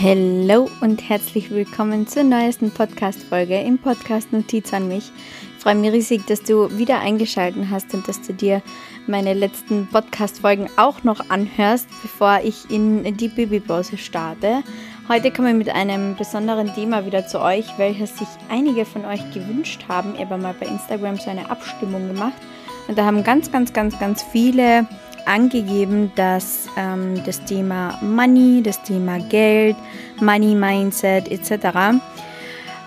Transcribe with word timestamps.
Hallo 0.00 0.68
und 0.80 1.08
herzlich 1.08 1.52
willkommen 1.52 2.08
zur 2.08 2.24
neuesten 2.24 2.72
Podcast-Folge 2.72 3.60
im 3.60 3.78
Podcast 3.78 4.32
Notiz 4.32 4.72
an 4.74 4.88
mich. 4.88 5.12
Ich 5.56 5.62
freue 5.62 5.76
mich 5.76 5.92
riesig, 5.92 6.26
dass 6.26 6.42
du 6.42 6.76
wieder 6.76 6.98
eingeschaltet 6.98 7.66
hast 7.70 7.94
und 7.94 8.08
dass 8.08 8.20
du 8.20 8.32
dir 8.32 8.60
meine 9.06 9.34
letzten 9.34 9.86
Podcast-Folgen 9.86 10.68
auch 10.76 11.04
noch 11.04 11.30
anhörst, 11.30 11.86
bevor 12.02 12.40
ich 12.42 12.68
in 12.70 13.16
die 13.16 13.28
Babypause 13.28 13.96
starte. 13.96 14.64
Heute 15.08 15.30
komme 15.30 15.50
ich 15.50 15.56
mit 15.56 15.70
einem 15.70 16.16
besonderen 16.16 16.74
Thema 16.74 17.06
wieder 17.06 17.28
zu 17.28 17.40
euch, 17.40 17.66
welches 17.76 18.18
sich 18.18 18.28
einige 18.48 18.84
von 18.84 19.04
euch 19.04 19.22
gewünscht 19.32 19.84
haben. 19.86 20.14
Ich 20.16 20.22
habe 20.22 20.38
mal 20.38 20.56
bei 20.58 20.66
Instagram 20.66 21.18
so 21.18 21.30
eine 21.30 21.48
Abstimmung 21.48 22.08
gemacht 22.08 22.42
und 22.88 22.98
da 22.98 23.04
haben 23.04 23.22
ganz, 23.22 23.52
ganz, 23.52 23.72
ganz, 23.72 23.96
ganz 24.00 24.24
viele 24.24 24.88
angegeben, 25.26 26.12
dass 26.14 26.68
ähm, 26.76 27.22
das 27.24 27.44
Thema 27.44 27.98
Money, 28.02 28.62
das 28.62 28.82
Thema 28.82 29.18
Geld, 29.18 29.76
Money 30.20 30.54
Mindset 30.54 31.30
etc. 31.30 31.98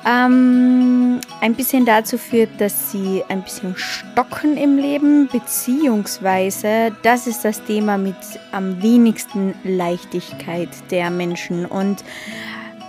Ähm, 0.07 1.19
ein 1.41 1.55
bisschen 1.55 1.85
dazu 1.85 2.17
führt, 2.17 2.49
dass 2.59 2.91
sie 2.91 3.23
ein 3.27 3.43
bisschen 3.43 3.75
stocken 3.75 4.55
im 4.55 4.77
Leben, 4.77 5.27
beziehungsweise 5.27 6.95
das 7.03 7.27
ist 7.27 7.43
das 7.43 7.63
Thema 7.63 7.97
mit 7.97 8.15
am 8.51 8.81
wenigsten 8.81 9.53
Leichtigkeit 9.63 10.69
der 10.91 11.09
Menschen. 11.09 11.65
Und 11.65 12.03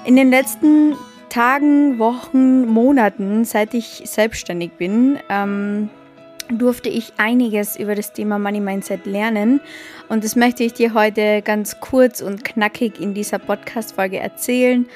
in 0.05 0.15
den 0.15 0.31
letzten 0.31 0.95
Tagen, 1.29 1.99
Wochen, 1.99 2.67
Monaten, 2.67 3.45
seit 3.45 3.75
ich 3.75 4.03
selbstständig 4.05 4.73
bin, 4.73 5.19
ähm, 5.29 5.91
durfte 6.51 6.89
ich 6.89 7.13
einiges 7.17 7.77
über 7.77 7.95
das 7.95 8.13
Thema 8.13 8.39
Money 8.39 8.61
Mindset 8.61 9.07
lernen 9.07 9.61
und 10.09 10.25
das 10.25 10.37
möchte 10.37 10.65
ich 10.65 10.73
dir 10.73 10.95
heute 10.95 11.43
ganz 11.43 11.81
kurz 11.81 12.21
und 12.21 12.45
knackig 12.45 13.01
in 13.01 13.15
dieser 13.15 13.39
Podcast-Folge 13.39 14.19
erzählen, 14.19 14.87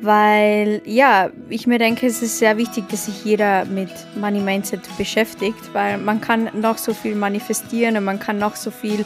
weil 0.00 0.82
ja, 0.84 1.30
ich 1.48 1.66
mir 1.66 1.78
denke, 1.78 2.06
es 2.06 2.22
ist 2.22 2.38
sehr 2.38 2.56
wichtig, 2.56 2.88
dass 2.88 3.06
sich 3.06 3.24
jeder 3.24 3.64
mit 3.66 3.90
Money 4.18 4.40
Mindset 4.40 4.80
beschäftigt, 4.96 5.72
weil 5.72 5.98
man 5.98 6.20
kann 6.20 6.50
noch 6.54 6.78
so 6.78 6.94
viel 6.94 7.14
manifestieren 7.14 7.96
und 7.96 8.04
man 8.04 8.18
kann 8.18 8.38
noch 8.38 8.56
so 8.56 8.70
viel 8.70 9.04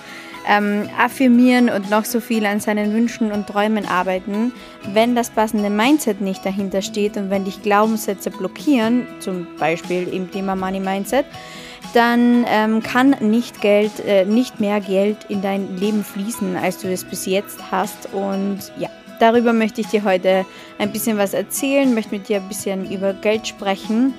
ähm, 0.48 0.88
affirmieren 0.98 1.68
und 1.68 1.90
noch 1.90 2.04
so 2.04 2.20
viel 2.20 2.46
an 2.46 2.60
seinen 2.60 2.92
Wünschen 2.94 3.30
und 3.32 3.46
Träumen 3.46 3.86
arbeiten. 3.86 4.52
Wenn 4.92 5.14
das 5.14 5.30
passende 5.30 5.70
Mindset 5.70 6.20
nicht 6.20 6.44
dahinter 6.44 6.82
steht 6.82 7.16
und 7.16 7.30
wenn 7.30 7.44
dich 7.44 7.62
Glaubenssätze 7.62 8.30
blockieren, 8.30 9.06
zum 9.20 9.46
Beispiel 9.58 10.08
im 10.08 10.30
Thema 10.30 10.56
Money 10.56 10.80
Mindset, 10.80 11.26
dann 11.94 12.44
ähm, 12.48 12.82
kann 12.82 13.16
nicht 13.20 13.60
Geld, 13.60 13.92
äh, 14.06 14.24
nicht 14.24 14.60
mehr 14.60 14.80
Geld 14.80 15.18
in 15.28 15.42
dein 15.42 15.76
Leben 15.76 16.04
fließen, 16.04 16.56
als 16.56 16.78
du 16.78 16.88
es 16.92 17.04
bis 17.04 17.26
jetzt 17.26 17.70
hast. 17.70 18.12
Und 18.12 18.58
ja, 18.78 18.88
darüber 19.18 19.52
möchte 19.52 19.80
ich 19.80 19.88
dir 19.88 20.04
heute 20.04 20.44
ein 20.78 20.92
bisschen 20.92 21.18
was 21.18 21.34
erzählen, 21.34 21.94
möchte 21.94 22.14
mit 22.14 22.28
dir 22.28 22.38
ein 22.38 22.48
bisschen 22.48 22.90
über 22.90 23.12
Geld 23.12 23.46
sprechen 23.46 24.14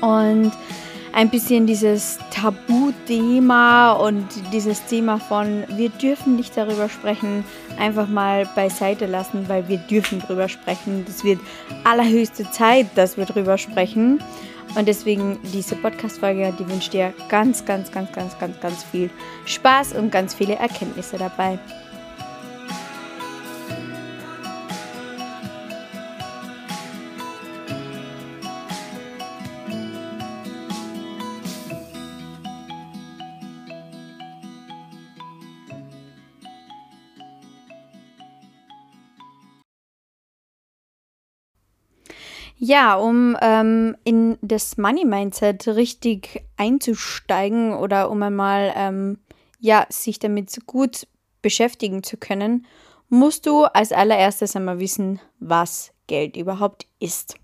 und 0.00 0.52
ein 1.16 1.30
bisschen 1.30 1.66
dieses 1.66 2.18
Tabuthema 2.30 3.92
und 3.92 4.26
dieses 4.52 4.84
Thema 4.84 5.18
von 5.18 5.64
wir 5.68 5.88
dürfen 5.88 6.36
nicht 6.36 6.54
darüber 6.54 6.90
sprechen, 6.90 7.42
einfach 7.78 8.06
mal 8.06 8.46
beiseite 8.54 9.06
lassen, 9.06 9.48
weil 9.48 9.66
wir 9.66 9.78
dürfen 9.78 10.20
darüber 10.20 10.46
sprechen. 10.50 11.04
Das 11.06 11.24
wird 11.24 11.40
allerhöchste 11.84 12.50
Zeit, 12.50 12.88
dass 12.96 13.16
wir 13.16 13.24
darüber 13.24 13.56
sprechen. 13.56 14.22
Und 14.74 14.86
deswegen 14.88 15.38
diese 15.54 15.76
Podcast-Folge, 15.76 16.52
die 16.58 16.68
wünscht 16.68 16.92
dir 16.92 17.14
ganz, 17.28 17.64
ganz, 17.64 17.90
ganz, 17.90 18.12
ganz, 18.12 18.38
ganz, 18.38 18.60
ganz 18.60 18.84
viel 18.84 19.10
Spaß 19.46 19.94
und 19.94 20.10
ganz 20.10 20.34
viele 20.34 20.56
Erkenntnisse 20.56 21.16
dabei. 21.16 21.58
Ja, 42.58 42.94
um 42.94 43.36
ähm, 43.42 43.96
in 44.04 44.38
das 44.40 44.78
Money 44.78 45.04
Mindset 45.04 45.68
richtig 45.68 46.42
einzusteigen 46.56 47.74
oder 47.74 48.10
um 48.10 48.22
einmal 48.22 48.72
ähm, 48.74 49.18
ja, 49.60 49.86
sich 49.90 50.18
damit 50.18 50.66
gut 50.66 51.06
beschäftigen 51.42 52.02
zu 52.02 52.16
können, 52.16 52.66
musst 53.08 53.46
du 53.46 53.64
als 53.64 53.92
allererstes 53.92 54.56
einmal 54.56 54.80
wissen, 54.80 55.20
was 55.38 55.92
Geld 56.06 56.36
überhaupt 56.36 56.86
ist. 56.98 57.36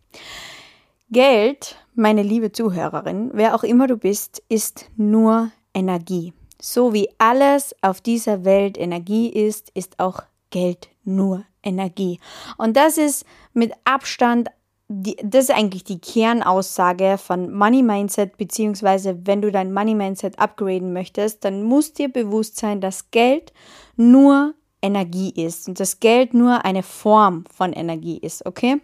Geld, 1.10 1.76
meine 1.94 2.22
liebe 2.22 2.52
Zuhörerin, 2.52 3.30
wer 3.34 3.54
auch 3.54 3.64
immer 3.64 3.86
du 3.86 3.98
bist, 3.98 4.42
ist 4.48 4.86
nur 4.96 5.50
Energie. 5.74 6.32
So 6.58 6.94
wie 6.94 7.08
alles 7.18 7.74
auf 7.82 8.00
dieser 8.00 8.44
Welt 8.44 8.78
Energie 8.78 9.28
ist, 9.28 9.70
ist 9.74 10.00
auch 10.00 10.22
Geld 10.50 10.88
nur 11.04 11.44
Energie. 11.62 12.18
Und 12.56 12.76
das 12.76 12.98
ist 12.98 13.26
mit 13.52 13.72
Abstand 13.84 14.48
die, 14.94 15.16
das 15.22 15.44
ist 15.44 15.50
eigentlich 15.50 15.84
die 15.84 16.00
Kernaussage 16.00 17.16
von 17.18 17.52
Money 17.52 17.82
Mindset, 17.82 18.36
beziehungsweise 18.36 19.26
wenn 19.26 19.42
du 19.42 19.50
dein 19.50 19.72
Money 19.72 19.94
Mindset 19.94 20.38
upgraden 20.38 20.92
möchtest, 20.92 21.44
dann 21.44 21.62
muss 21.62 21.92
dir 21.92 22.12
bewusst 22.12 22.58
sein, 22.58 22.80
dass 22.80 23.10
Geld 23.10 23.52
nur 23.96 24.54
Energie 24.82 25.30
ist 25.30 25.68
und 25.68 25.80
dass 25.80 26.00
Geld 26.00 26.34
nur 26.34 26.64
eine 26.64 26.82
Form 26.82 27.44
von 27.54 27.72
Energie 27.72 28.18
ist, 28.18 28.44
okay? 28.46 28.80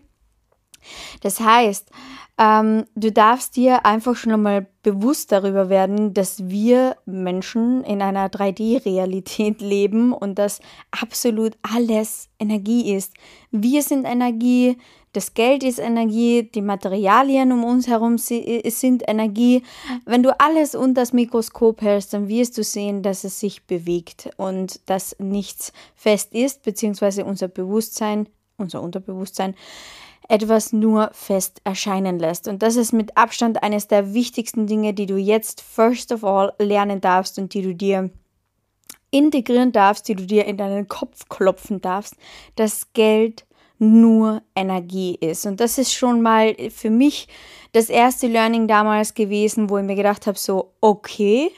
Das 1.23 1.41
heißt, 1.41 1.91
ähm, 2.39 2.85
du 2.95 3.11
darfst 3.11 3.57
dir 3.57 3.85
einfach 3.85 4.15
schon 4.15 4.33
einmal 4.33 4.69
bewusst 4.83 5.33
darüber 5.33 5.69
werden, 5.69 6.15
dass 6.15 6.49
wir 6.49 6.97
Menschen 7.05 7.83
in 7.83 8.01
einer 8.01 8.29
3D-Realität 8.29 9.61
leben 9.61 10.13
und 10.13 10.39
dass 10.39 10.61
absolut 10.93 11.59
alles 11.63 12.29
Energie 12.39 12.95
ist. 12.95 13.15
Wir 13.51 13.83
sind 13.83 14.05
Energie, 14.05 14.79
das 15.19 15.35
Geld 15.35 15.65
ist 15.65 15.81
Energie, 15.81 16.45
die 16.45 16.63
Materialien 16.63 17.51
um 17.51 17.65
uns 17.65 17.89
herum 17.89 18.19
sind 18.19 19.03
Energie. 19.09 19.65
Wenn 20.05 20.23
du 20.23 20.39
alles 20.39 20.77
unter 20.77 21.03
das 21.03 21.13
Mikroskop 21.13 21.83
hältst, 21.83 22.15
dann 22.15 22.29
wirst 22.29 22.57
du 22.57 22.63
sehen, 22.63 23.03
dass 23.03 23.25
es 23.25 23.41
sich 23.41 23.67
bewegt 23.67 24.31
und 24.37 24.79
dass 24.89 25.17
nichts 25.19 25.73
fest 25.97 26.35
ist, 26.35 26.63
beziehungsweise 26.63 27.25
unser 27.25 27.49
Bewusstsein, 27.49 28.29
unser 28.59 28.81
Unterbewusstsein, 28.81 29.57
etwas 30.29 30.73
nur 30.73 31.11
fest 31.13 31.63
erscheinen 31.65 32.21
lässt. 32.21 32.47
Und 32.47 32.63
das 32.63 32.77
ist 32.77 32.93
mit 32.93 33.17
Abstand 33.17 33.65
eines 33.65 33.89
der 33.89 34.15
wichtigsten 34.15 34.69
Dinge, 34.69 34.95
die 34.95 35.07
du 35.07 35.17
jetzt 35.17 35.63
first 35.63 36.13
of 36.13 36.23
all 36.23 36.53
lernen 36.61 37.01
darfst 37.01 37.41
und 37.41 37.55
die 37.55 37.63
du 37.63 37.75
dir 37.75 38.11
integrieren 39.11 39.73
darfst, 39.73 40.07
die 40.07 40.15
du 40.15 40.27
dir 40.27 40.45
in 40.45 40.59
deinen 40.59 40.87
Kopf 40.87 41.29
klopfen 41.29 41.81
darfst, 41.81 42.15
dass 42.55 42.93
Geld 42.93 43.48
nur 43.79 44.43
Energie 44.55 45.17
ist. 45.21 45.47
Und 45.47 45.61
das 45.61 45.79
ist 45.79 45.93
schon 45.93 46.23
mal 46.23 46.55
für 46.71 46.91
mich 46.91 47.29
das 47.73 47.89
erste 47.89 48.27
Learning 48.27 48.67
damals 48.67 49.15
gewesen, 49.15 49.71
wo 49.71 49.79
ich 49.79 49.85
mir 49.85 49.95
gedacht 49.95 50.27
habe, 50.27 50.39
so, 50.39 50.73
okay, 50.81 51.51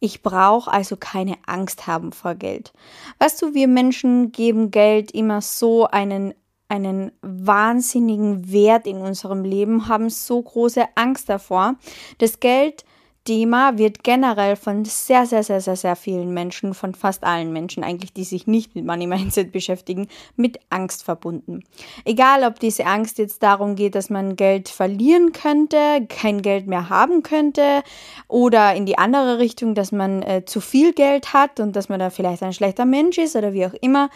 ich 0.00 0.22
brauche 0.22 0.70
also 0.70 0.96
keine 0.96 1.36
Angst 1.46 1.86
haben 1.86 2.12
vor 2.12 2.34
Geld. 2.34 2.72
Weißt 3.18 3.40
du, 3.40 3.54
wir 3.54 3.68
Menschen 3.68 4.32
geben 4.32 4.70
Geld 4.70 5.12
immer 5.12 5.40
so 5.40 5.86
einen 5.86 6.34
einen 6.72 7.12
wahnsinnigen 7.20 8.50
Wert 8.50 8.86
in 8.86 8.96
unserem 8.96 9.44
Leben, 9.44 9.88
haben 9.88 10.08
so 10.08 10.40
große 10.40 10.86
Angst 10.94 11.28
davor. 11.28 11.74
Das 12.16 12.40
Geld 12.40 12.86
Thema 13.24 13.78
wird 13.78 14.02
generell 14.02 14.56
von 14.56 14.84
sehr, 14.84 15.26
sehr, 15.26 15.42
sehr, 15.42 15.60
sehr, 15.60 15.76
sehr 15.76 15.96
vielen 15.96 16.34
Menschen, 16.34 16.74
von 16.74 16.94
fast 16.94 17.24
allen 17.24 17.52
Menschen 17.52 17.84
eigentlich, 17.84 18.12
die 18.12 18.24
sich 18.24 18.46
nicht 18.46 18.74
mit 18.74 18.84
Money 18.84 19.06
Mindset 19.06 19.52
beschäftigen, 19.52 20.08
mit 20.36 20.58
Angst 20.70 21.04
verbunden. 21.04 21.62
Egal, 22.04 22.44
ob 22.44 22.58
diese 22.58 22.86
Angst 22.86 23.18
jetzt 23.18 23.42
darum 23.42 23.76
geht, 23.76 23.94
dass 23.94 24.10
man 24.10 24.36
Geld 24.36 24.68
verlieren 24.68 25.32
könnte, 25.32 26.06
kein 26.08 26.42
Geld 26.42 26.66
mehr 26.66 26.88
haben 26.88 27.22
könnte 27.22 27.82
oder 28.28 28.74
in 28.74 28.86
die 28.86 28.98
andere 28.98 29.38
Richtung, 29.38 29.74
dass 29.74 29.92
man 29.92 30.22
äh, 30.22 30.44
zu 30.44 30.60
viel 30.60 30.92
Geld 30.92 31.32
hat 31.32 31.60
und 31.60 31.76
dass 31.76 31.88
man 31.88 32.00
da 32.00 32.10
vielleicht 32.10 32.42
ein 32.42 32.52
schlechter 32.52 32.84
Mensch 32.84 33.18
ist 33.18 33.36
oder 33.36 33.52
wie 33.52 33.66
auch 33.66 33.74
immer. 33.74 34.10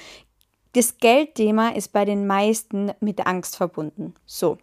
Das 0.73 0.99
Geldthema 0.99 1.71
ist 1.71 1.93
bei 1.93 2.05
den 2.05 2.27
meisten 2.27 2.93
mit 3.01 3.27
Angst 3.27 3.57
verbunden. 3.57 4.15
So. 4.27 4.59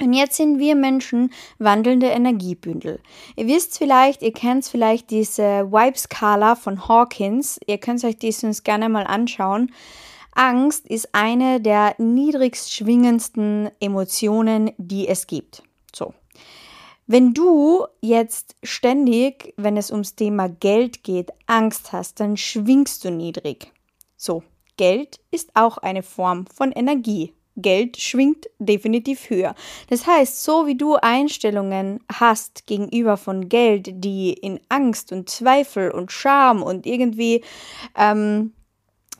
Und 0.00 0.12
jetzt 0.12 0.36
sind 0.36 0.58
wir 0.58 0.74
Menschen 0.74 1.32
wandelnde 1.58 2.08
Energiebündel. 2.08 3.00
Ihr 3.34 3.46
wisst 3.46 3.78
vielleicht, 3.78 4.20
ihr 4.22 4.32
kennt 4.32 4.66
vielleicht 4.66 5.10
diese 5.10 5.70
Vibe-Skala 5.72 6.54
von 6.54 6.86
Hawkins. 6.86 7.58
Ihr 7.66 7.78
könnt 7.78 8.04
euch 8.04 8.18
dies 8.18 8.44
uns 8.44 8.62
gerne 8.62 8.90
mal 8.90 9.06
anschauen. 9.06 9.72
Angst 10.34 10.86
ist 10.86 11.14
eine 11.14 11.62
der 11.62 11.94
niedrigst 11.96 12.74
schwingendsten 12.74 13.70
Emotionen, 13.80 14.70
die 14.76 15.08
es 15.08 15.26
gibt. 15.26 15.62
So. 15.94 16.12
Wenn 17.06 17.32
du 17.32 17.86
jetzt 18.02 18.54
ständig, 18.62 19.54
wenn 19.56 19.78
es 19.78 19.90
ums 19.90 20.14
Thema 20.14 20.48
Geld 20.48 21.04
geht, 21.04 21.30
Angst 21.46 21.92
hast, 21.92 22.20
dann 22.20 22.36
schwingst 22.36 23.04
du 23.04 23.10
niedrig. 23.10 23.72
So, 24.16 24.42
Geld 24.76 25.20
ist 25.30 25.50
auch 25.54 25.78
eine 25.78 26.02
Form 26.02 26.46
von 26.46 26.72
Energie. 26.72 27.32
Geld 27.56 27.96
schwingt 28.00 28.46
definitiv 28.58 29.30
höher. 29.30 29.54
Das 29.88 30.06
heißt, 30.06 30.44
so 30.44 30.66
wie 30.66 30.76
du 30.76 30.96
Einstellungen 30.96 32.00
hast 32.12 32.66
gegenüber 32.66 33.16
von 33.16 33.48
Geld, 33.48 33.88
die 34.04 34.32
in 34.32 34.60
Angst 34.68 35.12
und 35.12 35.28
Zweifel 35.28 35.90
und 35.90 36.12
Scham 36.12 36.62
und 36.62 36.86
irgendwie 36.86 37.42
ähm, 37.96 38.52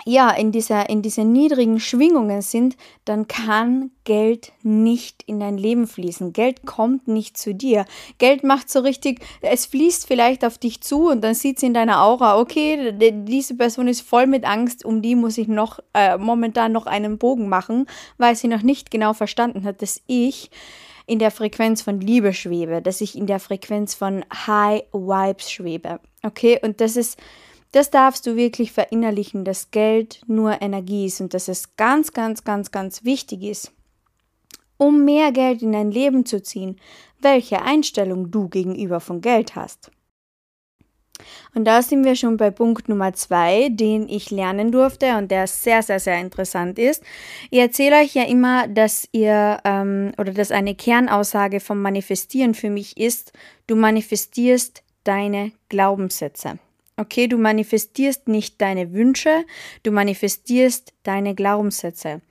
ja, 0.04 0.30
in 0.30 0.52
dieser, 0.52 0.88
in 0.88 1.02
diese 1.02 1.24
niedrigen 1.24 1.80
Schwingungen 1.80 2.42
sind, 2.42 2.76
dann 3.04 3.26
kann 3.26 3.90
Geld 4.04 4.52
nicht 4.62 5.22
in 5.26 5.40
dein 5.40 5.56
Leben 5.56 5.86
fließen. 5.86 6.32
Geld 6.32 6.66
kommt 6.66 7.08
nicht 7.08 7.38
zu 7.38 7.54
dir. 7.54 7.86
Geld 8.18 8.44
macht 8.44 8.70
so 8.70 8.80
richtig, 8.80 9.20
es 9.40 9.66
fließt 9.66 10.06
vielleicht 10.06 10.44
auf 10.44 10.58
dich 10.58 10.80
zu 10.80 11.08
und 11.08 11.22
dann 11.22 11.34
sieht 11.34 11.58
sie 11.58 11.66
in 11.66 11.74
deiner 11.74 12.02
Aura, 12.02 12.38
okay, 12.38 12.92
diese 12.92 13.54
Person 13.54 13.88
ist 13.88 14.02
voll 14.02 14.26
mit 14.26 14.44
Angst, 14.44 14.84
um 14.84 15.02
die 15.02 15.14
muss 15.14 15.38
ich 15.38 15.48
noch 15.48 15.80
äh, 15.94 16.18
momentan 16.18 16.72
noch 16.72 16.86
einen 16.86 17.18
Bogen 17.18 17.48
machen, 17.48 17.86
weil 18.18 18.36
sie 18.36 18.48
noch 18.48 18.62
nicht 18.62 18.90
genau 18.90 19.12
verstanden 19.12 19.64
hat, 19.64 19.82
dass 19.82 20.02
ich 20.06 20.50
in 21.06 21.18
der 21.18 21.30
Frequenz 21.30 21.82
von 21.82 22.00
Liebe 22.00 22.32
schwebe, 22.32 22.82
dass 22.82 23.00
ich 23.00 23.16
in 23.16 23.26
der 23.26 23.40
Frequenz 23.40 23.94
von 23.94 24.24
High 24.46 24.82
Vibes 24.92 25.50
schwebe. 25.50 26.00
Okay, 26.22 26.58
und 26.62 26.80
das 26.80 26.96
ist 26.96 27.18
das 27.76 27.90
darfst 27.90 28.26
du 28.26 28.36
wirklich 28.36 28.72
verinnerlichen, 28.72 29.44
dass 29.44 29.70
Geld 29.70 30.22
nur 30.26 30.62
Energie 30.62 31.04
ist 31.04 31.20
und 31.20 31.34
dass 31.34 31.46
es 31.46 31.76
ganz, 31.76 32.14
ganz, 32.14 32.42
ganz, 32.42 32.70
ganz 32.70 33.04
wichtig 33.04 33.42
ist, 33.42 33.70
um 34.78 35.04
mehr 35.04 35.30
Geld 35.30 35.60
in 35.60 35.72
dein 35.72 35.90
Leben 35.90 36.24
zu 36.24 36.42
ziehen, 36.42 36.80
welche 37.20 37.60
Einstellung 37.60 38.30
du 38.30 38.48
gegenüber 38.48 38.98
von 38.98 39.20
Geld 39.20 39.56
hast. 39.56 39.90
Und 41.54 41.66
da 41.66 41.82
sind 41.82 42.02
wir 42.06 42.16
schon 42.16 42.38
bei 42.38 42.50
Punkt 42.50 42.88
Nummer 42.88 43.12
zwei, 43.12 43.68
den 43.68 44.08
ich 44.08 44.30
lernen 44.30 44.72
durfte 44.72 45.18
und 45.18 45.30
der 45.30 45.46
sehr, 45.46 45.82
sehr, 45.82 46.00
sehr 46.00 46.18
interessant 46.18 46.78
ist. 46.78 47.02
Ich 47.50 47.58
erzähle 47.58 47.96
euch 47.96 48.14
ja 48.14 48.24
immer, 48.24 48.68
dass 48.68 49.06
ihr 49.12 49.58
ähm, 49.64 50.12
oder 50.16 50.32
dass 50.32 50.50
eine 50.50 50.74
Kernaussage 50.74 51.60
vom 51.60 51.82
Manifestieren 51.82 52.54
für 52.54 52.70
mich 52.70 52.96
ist, 52.96 53.34
du 53.66 53.76
manifestierst 53.76 54.82
deine 55.04 55.52
Glaubenssätze. 55.68 56.58
Okay, 56.98 57.28
du 57.28 57.36
manifestierst 57.36 58.26
nicht 58.26 58.60
deine 58.62 58.94
Wünsche, 58.94 59.44
du 59.82 59.90
manifestierst 59.90 60.94
deine 61.02 61.34
Glaubenssätze. 61.34 62.22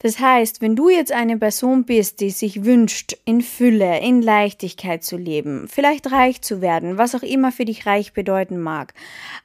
Das 0.00 0.18
heißt, 0.18 0.60
wenn 0.60 0.74
du 0.74 0.88
jetzt 0.88 1.12
eine 1.12 1.38
Person 1.38 1.84
bist, 1.84 2.18
die 2.18 2.30
sich 2.30 2.64
wünscht, 2.64 3.16
in 3.24 3.40
Fülle, 3.40 4.00
in 4.00 4.20
Leichtigkeit 4.20 5.04
zu 5.04 5.16
leben, 5.16 5.68
vielleicht 5.68 6.10
reich 6.10 6.42
zu 6.42 6.60
werden, 6.60 6.98
was 6.98 7.14
auch 7.14 7.22
immer 7.22 7.52
für 7.52 7.64
dich 7.64 7.86
reich 7.86 8.12
bedeuten 8.12 8.58
mag, 8.58 8.94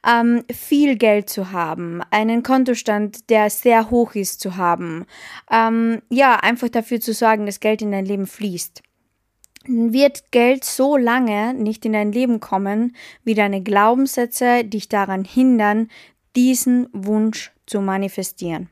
ähm, 0.04 0.42
viel 0.52 0.96
Geld 0.96 1.30
zu 1.30 1.52
haben, 1.52 2.02
einen 2.10 2.42
Kontostand, 2.42 3.30
der 3.30 3.50
sehr 3.50 3.90
hoch 3.90 4.16
ist, 4.16 4.40
zu 4.40 4.56
haben, 4.56 5.06
ähm, 5.52 6.02
ja, 6.10 6.34
einfach 6.34 6.68
dafür 6.68 6.98
zu 6.98 7.12
sorgen, 7.12 7.46
dass 7.46 7.60
Geld 7.60 7.80
in 7.80 7.92
dein 7.92 8.06
Leben 8.06 8.26
fließt 8.26 8.82
wird 9.68 10.32
Geld 10.32 10.64
so 10.64 10.96
lange 10.96 11.54
nicht 11.54 11.84
in 11.84 11.92
dein 11.92 12.12
Leben 12.12 12.40
kommen, 12.40 12.96
wie 13.24 13.34
deine 13.34 13.62
Glaubenssätze 13.62 14.64
dich 14.64 14.88
daran 14.88 15.24
hindern, 15.24 15.88
diesen 16.34 16.88
Wunsch 16.92 17.52
zu 17.66 17.80
manifestieren. 17.80 18.70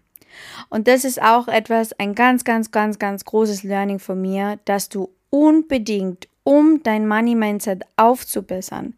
Und 0.68 0.88
das 0.88 1.04
ist 1.04 1.22
auch 1.22 1.48
etwas, 1.48 1.92
ein 1.98 2.14
ganz, 2.14 2.44
ganz, 2.44 2.70
ganz, 2.70 2.98
ganz 2.98 3.24
großes 3.24 3.62
Learning 3.62 3.98
von 3.98 4.20
mir, 4.20 4.58
dass 4.64 4.88
du 4.88 5.10
unbedingt, 5.30 6.28
um 6.44 6.82
dein 6.82 7.08
Money 7.08 7.34
Mindset 7.34 7.84
aufzubessern, 7.96 8.94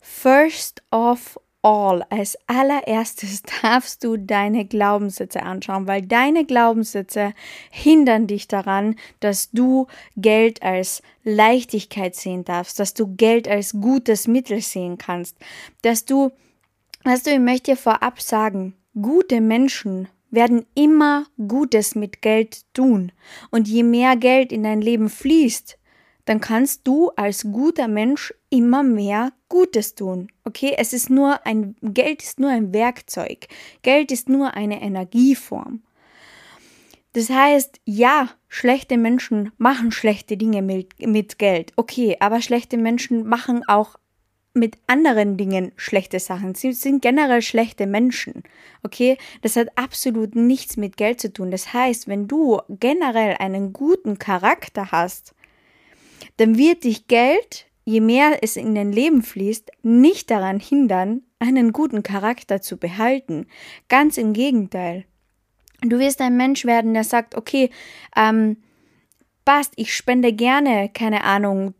first 0.00 0.82
of 0.90 1.38
all, 1.64 2.04
als 2.10 2.36
allererstes 2.46 3.42
darfst 3.62 4.04
du 4.04 4.16
deine 4.16 4.66
Glaubenssätze 4.66 5.42
anschauen, 5.42 5.88
weil 5.88 6.02
deine 6.02 6.44
Glaubenssätze 6.44 7.32
hindern 7.70 8.26
dich 8.26 8.46
daran, 8.46 8.96
dass 9.20 9.50
du 9.50 9.86
Geld 10.16 10.62
als 10.62 11.02
Leichtigkeit 11.24 12.14
sehen 12.14 12.44
darfst, 12.44 12.78
dass 12.78 12.94
du 12.94 13.16
Geld 13.16 13.48
als 13.48 13.72
gutes 13.72 14.28
Mittel 14.28 14.60
sehen 14.60 14.98
kannst, 14.98 15.36
dass 15.82 16.04
du, 16.04 16.30
weißt 17.04 17.26
du, 17.26 17.30
ich 17.30 17.40
möchte 17.40 17.72
dir 17.72 17.76
vorab 17.76 18.20
sagen, 18.20 18.74
gute 19.00 19.40
Menschen 19.40 20.08
werden 20.30 20.66
immer 20.74 21.26
Gutes 21.48 21.94
mit 21.94 22.20
Geld 22.20 22.64
tun. 22.74 23.12
Und 23.50 23.68
je 23.68 23.84
mehr 23.84 24.16
Geld 24.16 24.52
in 24.52 24.64
dein 24.64 24.80
Leben 24.80 25.08
fließt, 25.08 25.78
dann 26.24 26.40
kannst 26.40 26.86
du 26.86 27.10
als 27.16 27.42
guter 27.42 27.88
Mensch 27.88 28.32
immer 28.50 28.82
mehr 28.82 29.32
Gutes 29.48 29.94
tun. 29.94 30.28
Okay, 30.44 30.74
es 30.76 30.92
ist 30.92 31.10
nur 31.10 31.46
ein 31.46 31.76
Geld 31.82 32.22
ist 32.22 32.40
nur 32.40 32.50
ein 32.50 32.72
Werkzeug. 32.72 33.46
Geld 33.82 34.10
ist 34.10 34.28
nur 34.28 34.54
eine 34.54 34.80
Energieform. 34.82 35.82
Das 37.12 37.30
heißt, 37.30 37.80
ja, 37.84 38.30
schlechte 38.48 38.96
Menschen 38.96 39.52
machen 39.56 39.92
schlechte 39.92 40.36
Dinge 40.36 40.62
mit, 40.62 40.98
mit 41.06 41.38
Geld. 41.38 41.72
Okay, 41.76 42.16
aber 42.18 42.42
schlechte 42.42 42.76
Menschen 42.76 43.24
machen 43.24 43.62
auch 43.68 43.96
mit 44.54 44.78
anderen 44.86 45.36
Dingen 45.36 45.72
schlechte 45.76 46.20
Sachen. 46.20 46.54
Sie 46.54 46.72
sind 46.72 47.02
generell 47.02 47.42
schlechte 47.42 47.86
Menschen. 47.86 48.44
Okay? 48.82 49.18
Das 49.42 49.56
hat 49.56 49.68
absolut 49.76 50.36
nichts 50.36 50.76
mit 50.76 50.96
Geld 50.96 51.20
zu 51.20 51.32
tun. 51.32 51.50
Das 51.50 51.72
heißt, 51.72 52.08
wenn 52.08 52.28
du 52.28 52.60
generell 52.68 53.36
einen 53.38 53.72
guten 53.72 54.18
Charakter 54.18 54.92
hast, 54.92 55.33
dann 56.36 56.58
wird 56.58 56.84
dich 56.84 57.06
Geld, 57.06 57.66
je 57.84 58.00
mehr 58.00 58.42
es 58.42 58.56
in 58.56 58.74
dein 58.74 58.92
Leben 58.92 59.22
fließt, 59.22 59.70
nicht 59.82 60.30
daran 60.30 60.60
hindern, 60.60 61.22
einen 61.38 61.72
guten 61.72 62.02
Charakter 62.02 62.60
zu 62.60 62.76
behalten. 62.76 63.46
Ganz 63.88 64.18
im 64.18 64.32
Gegenteil. 64.32 65.04
Du 65.82 65.98
wirst 65.98 66.20
ein 66.20 66.36
Mensch 66.36 66.64
werden, 66.64 66.94
der 66.94 67.04
sagt, 67.04 67.36
okay, 67.36 67.70
ähm, 68.16 68.56
passt, 69.44 69.74
ich 69.76 69.94
spende 69.94 70.32
gerne, 70.32 70.88
keine 70.92 71.24
Ahnung, 71.24 71.74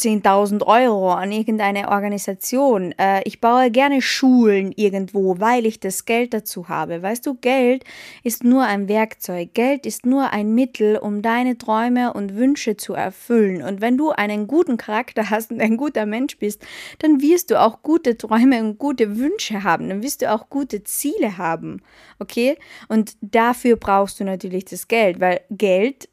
10.000 0.00 0.66
Euro 0.66 1.12
an 1.12 1.30
irgendeine 1.30 1.88
Organisation. 1.88 2.92
Äh, 2.98 3.22
ich 3.24 3.40
baue 3.40 3.70
gerne 3.70 4.02
Schulen 4.02 4.72
irgendwo, 4.74 5.38
weil 5.38 5.66
ich 5.66 5.80
das 5.80 6.04
Geld 6.04 6.34
dazu 6.34 6.68
habe. 6.68 7.02
Weißt 7.02 7.26
du, 7.26 7.34
Geld 7.34 7.84
ist 8.22 8.42
nur 8.42 8.64
ein 8.64 8.88
Werkzeug. 8.88 9.54
Geld 9.54 9.86
ist 9.86 10.06
nur 10.06 10.32
ein 10.32 10.54
Mittel, 10.54 10.96
um 10.96 11.22
deine 11.22 11.58
Träume 11.58 12.12
und 12.12 12.36
Wünsche 12.36 12.76
zu 12.76 12.94
erfüllen. 12.94 13.62
Und 13.62 13.80
wenn 13.80 13.96
du 13.96 14.10
einen 14.10 14.46
guten 14.46 14.76
Charakter 14.76 15.30
hast 15.30 15.50
und 15.50 15.60
ein 15.60 15.76
guter 15.76 16.06
Mensch 16.06 16.38
bist, 16.38 16.62
dann 16.98 17.20
wirst 17.20 17.50
du 17.50 17.60
auch 17.60 17.82
gute 17.82 18.16
Träume 18.16 18.60
und 18.62 18.78
gute 18.78 19.18
Wünsche 19.18 19.62
haben. 19.64 19.88
Dann 19.88 20.02
wirst 20.02 20.22
du 20.22 20.32
auch 20.32 20.50
gute 20.50 20.84
Ziele 20.84 21.38
haben. 21.38 21.82
Okay? 22.18 22.56
Und 22.88 23.16
dafür 23.20 23.76
brauchst 23.76 24.20
du 24.20 24.24
natürlich 24.24 24.64
das 24.64 24.88
Geld, 24.88 25.20
weil 25.20 25.40
Geld 25.50 26.09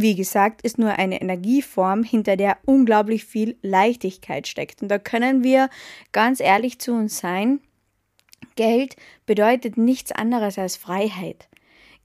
wie 0.00 0.14
gesagt, 0.14 0.62
ist 0.62 0.78
nur 0.78 0.92
eine 0.92 1.20
Energieform, 1.20 2.02
hinter 2.02 2.36
der 2.36 2.58
unglaublich 2.64 3.24
viel 3.24 3.56
Leichtigkeit 3.62 4.46
steckt. 4.46 4.82
Und 4.82 4.88
da 4.88 4.98
können 4.98 5.42
wir 5.42 5.68
ganz 6.12 6.40
ehrlich 6.40 6.78
zu 6.78 6.92
uns 6.92 7.18
sein, 7.18 7.60
Geld 8.56 8.96
bedeutet 9.26 9.76
nichts 9.76 10.12
anderes 10.12 10.58
als 10.58 10.76
Freiheit. 10.76 11.48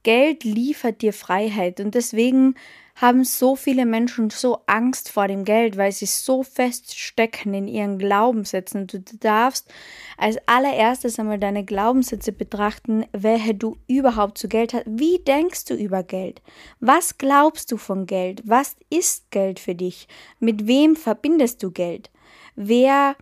Geld 0.03 0.43
liefert 0.43 1.01
dir 1.01 1.13
Freiheit 1.13 1.79
und 1.79 1.95
deswegen 1.95 2.55
haben 2.95 3.23
so 3.23 3.55
viele 3.55 3.85
Menschen 3.85 4.29
so 4.29 4.59
Angst 4.67 5.09
vor 5.09 5.27
dem 5.27 5.45
Geld, 5.45 5.77
weil 5.77 5.91
sie 5.91 6.05
so 6.05 6.43
feststecken 6.43 7.53
in 7.53 7.67
ihren 7.67 7.97
Glaubenssätzen. 7.97 8.87
Du 8.87 8.99
darfst 8.99 9.71
als 10.17 10.37
allererstes 10.45 11.17
einmal 11.17 11.39
deine 11.39 11.65
Glaubenssätze 11.65 12.31
betrachten, 12.31 13.05
welche 13.11 13.55
du 13.55 13.77
überhaupt 13.87 14.37
zu 14.37 14.47
Geld 14.47 14.73
hast. 14.73 14.85
Wie 14.85 15.19
denkst 15.19 15.65
du 15.65 15.73
über 15.73 16.03
Geld? 16.03 16.41
Was 16.79 17.17
glaubst 17.17 17.71
du 17.71 17.77
von 17.77 18.05
Geld? 18.05 18.43
Was 18.45 18.75
ist 18.89 19.31
Geld 19.31 19.59
für 19.59 19.75
dich? 19.75 20.07
Mit 20.39 20.67
wem 20.67 20.95
verbindest 20.95 21.63
du 21.63 21.71
Geld? 21.71 22.11
Wer, 22.55 23.15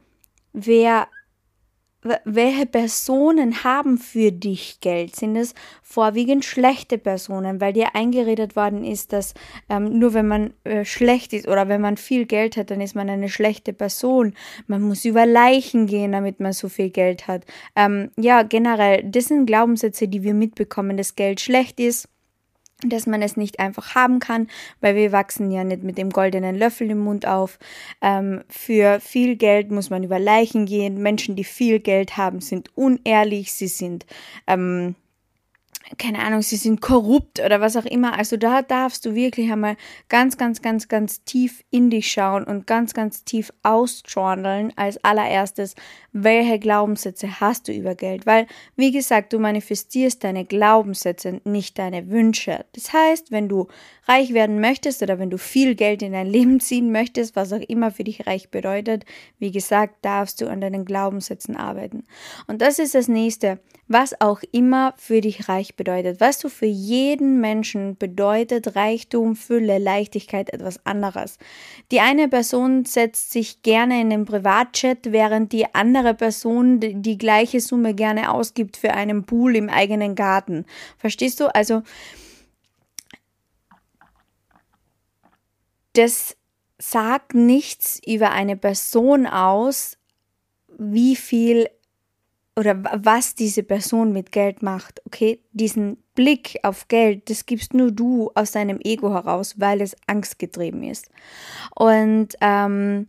wer 0.51 1.07
welche 2.25 2.65
Personen 2.65 3.63
haben 3.63 3.97
für 3.97 4.31
dich 4.31 4.79
Geld? 4.81 5.15
Sind 5.15 5.35
es 5.35 5.53
vorwiegend 5.83 6.45
schlechte 6.45 6.97
Personen, 6.97 7.61
weil 7.61 7.73
dir 7.73 7.95
eingeredet 7.95 8.55
worden 8.55 8.83
ist, 8.83 9.13
dass 9.13 9.33
ähm, 9.69 9.99
nur 9.99 10.13
wenn 10.13 10.27
man 10.27 10.53
äh, 10.63 10.83
schlecht 10.83 11.33
ist 11.33 11.47
oder 11.47 11.67
wenn 11.69 11.81
man 11.81 11.97
viel 11.97 12.25
Geld 12.25 12.57
hat, 12.57 12.71
dann 12.71 12.81
ist 12.81 12.95
man 12.95 13.09
eine 13.09 13.29
schlechte 13.29 13.73
Person. 13.73 14.33
Man 14.67 14.81
muss 14.81 15.05
über 15.05 15.25
Leichen 15.25 15.85
gehen, 15.85 16.11
damit 16.11 16.39
man 16.39 16.53
so 16.53 16.69
viel 16.69 16.89
Geld 16.89 17.27
hat. 17.27 17.45
Ähm, 17.75 18.09
ja, 18.17 18.43
generell, 18.43 19.03
das 19.03 19.25
sind 19.25 19.45
Glaubenssätze, 19.45 20.07
die 20.07 20.23
wir 20.23 20.33
mitbekommen, 20.33 20.97
dass 20.97 21.15
Geld 21.15 21.39
schlecht 21.39 21.79
ist 21.79 22.07
dass 22.85 23.07
man 23.07 23.21
es 23.21 23.37
nicht 23.37 23.59
einfach 23.59 23.95
haben 23.95 24.19
kann, 24.19 24.47
weil 24.79 24.95
wir 24.95 25.11
wachsen 25.11 25.51
ja 25.51 25.63
nicht 25.63 25.83
mit 25.83 25.97
dem 25.97 26.09
goldenen 26.09 26.55
Löffel 26.55 26.89
im 26.89 26.99
Mund 26.99 27.25
auf. 27.25 27.59
Ähm, 28.01 28.43
für 28.49 28.99
viel 28.99 29.35
Geld 29.35 29.71
muss 29.71 29.89
man 29.89 30.03
über 30.03 30.19
Leichen 30.19 30.65
gehen. 30.65 31.01
Menschen, 31.01 31.35
die 31.35 31.43
viel 31.43 31.79
Geld 31.79 32.17
haben, 32.17 32.41
sind 32.41 32.69
unehrlich, 32.75 33.53
sie 33.53 33.67
sind 33.67 34.05
ähm, 34.47 34.95
keine 35.97 36.19
Ahnung, 36.19 36.41
sie 36.41 36.55
sind 36.55 36.81
korrupt 36.81 37.39
oder 37.39 37.61
was 37.61 37.75
auch 37.75 37.85
immer. 37.85 38.17
Also 38.17 38.37
da 38.37 38.61
darfst 38.61 39.05
du 39.05 39.15
wirklich 39.15 39.51
einmal 39.51 39.75
ganz, 40.09 40.37
ganz, 40.37 40.61
ganz, 40.61 40.87
ganz 40.87 41.23
tief 41.23 41.63
in 41.69 41.89
dich 41.89 42.11
schauen 42.11 42.43
und 42.43 42.67
ganz, 42.67 42.93
ganz 42.93 43.23
tief 43.23 43.51
ausjournalen 43.63 44.73
als 44.77 45.03
allererstes, 45.03 45.75
welche 46.13 46.59
Glaubenssätze 46.59 47.39
hast 47.39 47.67
du 47.67 47.73
über 47.73 47.95
Geld. 47.95 48.25
Weil, 48.25 48.47
wie 48.75 48.91
gesagt, 48.91 49.33
du 49.33 49.39
manifestierst 49.39 50.23
deine 50.23 50.45
Glaubenssätze, 50.45 51.41
nicht 51.43 51.77
deine 51.77 52.09
Wünsche. 52.09 52.65
Das 52.73 52.93
heißt, 52.93 53.31
wenn 53.31 53.49
du 53.49 53.67
reich 54.07 54.33
werden 54.33 54.59
möchtest 54.59 55.01
oder 55.01 55.19
wenn 55.19 55.29
du 55.29 55.37
viel 55.37 55.75
Geld 55.75 56.01
in 56.01 56.13
dein 56.13 56.27
Leben 56.27 56.59
ziehen 56.59 56.91
möchtest, 56.91 57.35
was 57.35 57.53
auch 57.53 57.61
immer 57.61 57.91
für 57.91 58.03
dich 58.03 58.27
reich 58.27 58.49
bedeutet, 58.49 59.05
wie 59.39 59.51
gesagt, 59.51 60.03
darfst 60.03 60.41
du 60.41 60.47
an 60.47 60.61
deinen 60.61 60.85
Glaubenssätzen 60.85 61.55
arbeiten. 61.55 62.05
Und 62.47 62.61
das 62.61 62.79
ist 62.79 62.95
das 62.95 63.07
nächste, 63.07 63.59
was 63.87 64.19
auch 64.21 64.41
immer 64.51 64.93
für 64.97 65.21
dich 65.21 65.49
reich 65.49 65.75
bedeutet. 65.75 65.80
Weißt 65.87 66.43
du, 66.43 66.49
für 66.49 66.65
jeden 66.65 67.41
Menschen 67.41 67.97
bedeutet 67.97 68.75
Reichtum, 68.75 69.35
Fülle, 69.35 69.77
Leichtigkeit 69.77 70.51
etwas 70.53 70.85
anderes. 70.85 71.37
Die 71.91 71.99
eine 71.99 72.27
Person 72.27 72.85
setzt 72.85 73.31
sich 73.31 73.61
gerne 73.61 74.01
in 74.01 74.09
den 74.09 74.25
Privatchat, 74.25 75.11
während 75.11 75.51
die 75.51 75.73
andere 75.73 76.13
Person 76.13 76.79
die 76.79 77.17
gleiche 77.17 77.59
Summe 77.59 77.93
gerne 77.93 78.31
ausgibt 78.31 78.77
für 78.77 78.93
einen 78.93 79.25
Pool 79.25 79.55
im 79.55 79.69
eigenen 79.69 80.15
Garten. 80.15 80.65
Verstehst 80.97 81.39
du? 81.39 81.53
Also, 81.53 81.83
das 85.93 86.37
sagt 86.77 87.33
nichts 87.33 87.99
über 88.05 88.31
eine 88.31 88.57
Person 88.57 89.27
aus, 89.27 89.97
wie 90.77 91.15
viel 91.15 91.69
oder 92.55 92.83
was 92.83 93.35
diese 93.35 93.63
Person 93.63 94.11
mit 94.11 94.31
Geld 94.31 94.61
macht. 94.61 95.01
Okay, 95.05 95.39
diesen 95.51 95.97
Blick 96.15 96.59
auf 96.63 96.87
Geld, 96.87 97.29
das 97.29 97.45
gibst 97.45 97.73
nur 97.73 97.91
du 97.91 98.29
aus 98.35 98.51
deinem 98.51 98.79
Ego 98.83 99.11
heraus, 99.13 99.55
weil 99.59 99.81
es 99.81 99.95
angstgetrieben 100.07 100.83
ist. 100.83 101.09
Und 101.75 102.35
ähm, 102.41 103.07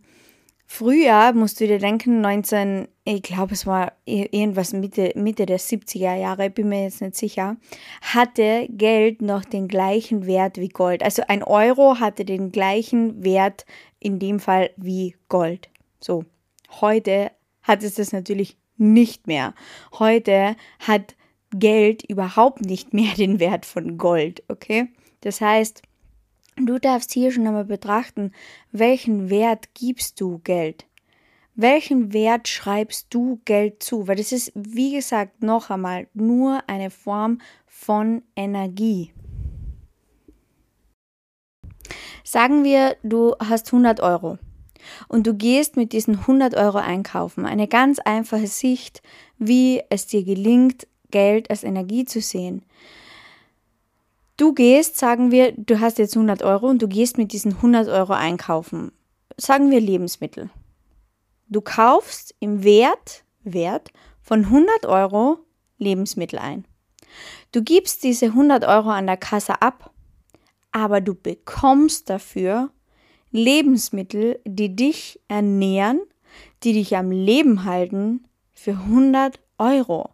früher 0.65 1.33
musst 1.33 1.59
du 1.59 1.67
dir 1.67 1.79
denken, 1.79 2.21
19, 2.21 2.87
ich 3.03 3.21
glaube, 3.21 3.53
es 3.53 3.67
war 3.67 3.91
irgendwas 4.05 4.71
Mitte, 4.71 5.11
Mitte 5.15 5.45
der 5.45 5.59
70er 5.59 6.15
Jahre, 6.15 6.49
bin 6.49 6.69
mir 6.69 6.83
jetzt 6.83 7.01
nicht 7.01 7.17
sicher, 7.17 7.57
hatte 8.01 8.67
Geld 8.69 9.21
noch 9.21 9.43
den 9.43 9.67
gleichen 9.67 10.25
Wert 10.25 10.57
wie 10.57 10.69
Gold. 10.69 11.03
Also 11.03 11.23
ein 11.27 11.43
Euro 11.43 11.99
hatte 11.99 12.23
den 12.23 12.53
gleichen 12.53 13.25
Wert 13.25 13.65
in 13.99 14.19
dem 14.19 14.39
Fall 14.39 14.69
wie 14.77 15.17
Gold. 15.27 15.69
So, 15.99 16.23
heute 16.79 17.31
hat 17.61 17.83
es 17.83 17.95
das 17.95 18.13
natürlich 18.13 18.57
nicht 18.77 19.27
mehr. 19.27 19.53
Heute 19.97 20.55
hat 20.79 21.15
Geld 21.51 22.03
überhaupt 22.03 22.61
nicht 22.61 22.93
mehr 22.93 23.13
den 23.17 23.39
Wert 23.39 23.65
von 23.65 23.97
Gold, 23.97 24.43
okay? 24.47 24.89
Das 25.21 25.41
heißt, 25.41 25.81
du 26.57 26.79
darfst 26.79 27.11
hier 27.13 27.31
schon 27.31 27.47
einmal 27.47 27.65
betrachten, 27.65 28.31
welchen 28.71 29.29
Wert 29.29 29.73
gibst 29.73 30.19
du 30.19 30.39
Geld? 30.39 30.85
Welchen 31.55 32.13
Wert 32.13 32.47
schreibst 32.47 33.13
du 33.13 33.39
Geld 33.45 33.83
zu? 33.83 34.07
Weil 34.07 34.15
das 34.15 34.31
ist, 34.31 34.51
wie 34.55 34.95
gesagt, 34.95 35.43
noch 35.43 35.69
einmal 35.69 36.07
nur 36.15 36.67
eine 36.67 36.89
Form 36.89 37.39
von 37.67 38.23
Energie. 38.35 39.13
Sagen 42.23 42.63
wir, 42.63 42.95
du 43.03 43.35
hast 43.39 43.67
100 43.67 43.99
Euro 43.99 44.39
und 45.07 45.27
du 45.27 45.33
gehst 45.33 45.77
mit 45.77 45.93
diesen 45.93 46.19
100 46.19 46.55
Euro 46.55 46.77
einkaufen. 46.77 47.45
Eine 47.45 47.67
ganz 47.67 47.99
einfache 47.99 48.47
Sicht, 48.47 49.01
wie 49.37 49.81
es 49.89 50.07
dir 50.07 50.23
gelingt, 50.23 50.87
Geld 51.11 51.49
als 51.49 51.63
Energie 51.63 52.05
zu 52.05 52.21
sehen. 52.21 52.63
Du 54.35 54.53
gehst, 54.53 54.97
sagen 54.97 55.31
wir, 55.31 55.51
du 55.51 55.79
hast 55.79 55.99
jetzt 55.99 56.15
100 56.15 56.41
Euro 56.41 56.67
und 56.67 56.81
du 56.81 56.87
gehst 56.87 57.17
mit 57.17 57.31
diesen 57.31 57.53
100 57.53 57.87
Euro 57.87 58.13
einkaufen. 58.13 58.91
Sagen 59.37 59.69
wir 59.69 59.79
Lebensmittel. 59.79 60.49
Du 61.47 61.61
kaufst 61.61 62.33
im 62.39 62.63
Wert, 62.63 63.23
Wert 63.43 63.91
von 64.21 64.45
100 64.45 64.85
Euro 64.87 65.37
Lebensmittel 65.77 66.39
ein. 66.39 66.65
Du 67.51 67.61
gibst 67.61 68.03
diese 68.03 68.27
100 68.27 68.65
Euro 68.65 68.89
an 68.89 69.05
der 69.05 69.17
Kasse 69.17 69.61
ab, 69.61 69.91
aber 70.71 71.01
du 71.01 71.13
bekommst 71.13 72.09
dafür 72.09 72.71
Lebensmittel, 73.33 74.39
die 74.45 74.75
dich 74.75 75.19
ernähren, 75.27 75.99
die 76.63 76.73
dich 76.73 76.95
am 76.95 77.11
Leben 77.11 77.65
halten, 77.65 78.23
für 78.53 78.71
100 78.71 79.39
Euro. 79.57 80.11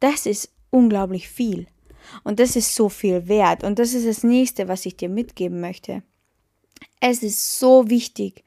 Das 0.00 0.24
ist 0.24 0.50
unglaublich 0.70 1.28
viel. 1.28 1.66
Und 2.22 2.38
das 2.38 2.56
ist 2.56 2.74
so 2.74 2.88
viel 2.88 3.28
wert. 3.28 3.64
Und 3.64 3.78
das 3.78 3.92
ist 3.92 4.06
das 4.06 4.22
nächste, 4.22 4.68
was 4.68 4.86
ich 4.86 4.96
dir 4.96 5.08
mitgeben 5.08 5.60
möchte. 5.60 6.02
Es 7.00 7.22
ist 7.22 7.58
so 7.58 7.90
wichtig, 7.90 8.44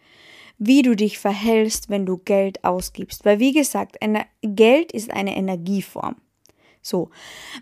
wie 0.58 0.82
du 0.82 0.96
dich 0.96 1.20
verhältst, 1.20 1.90
wenn 1.90 2.06
du 2.06 2.18
Geld 2.18 2.64
ausgibst. 2.64 3.26
Weil, 3.26 3.40
wie 3.40 3.54
gesagt, 3.54 3.98
Geld 4.42 4.92
ist 4.94 5.12
eine 5.12 5.36
Energieform. 5.36 6.16
So, 6.90 7.12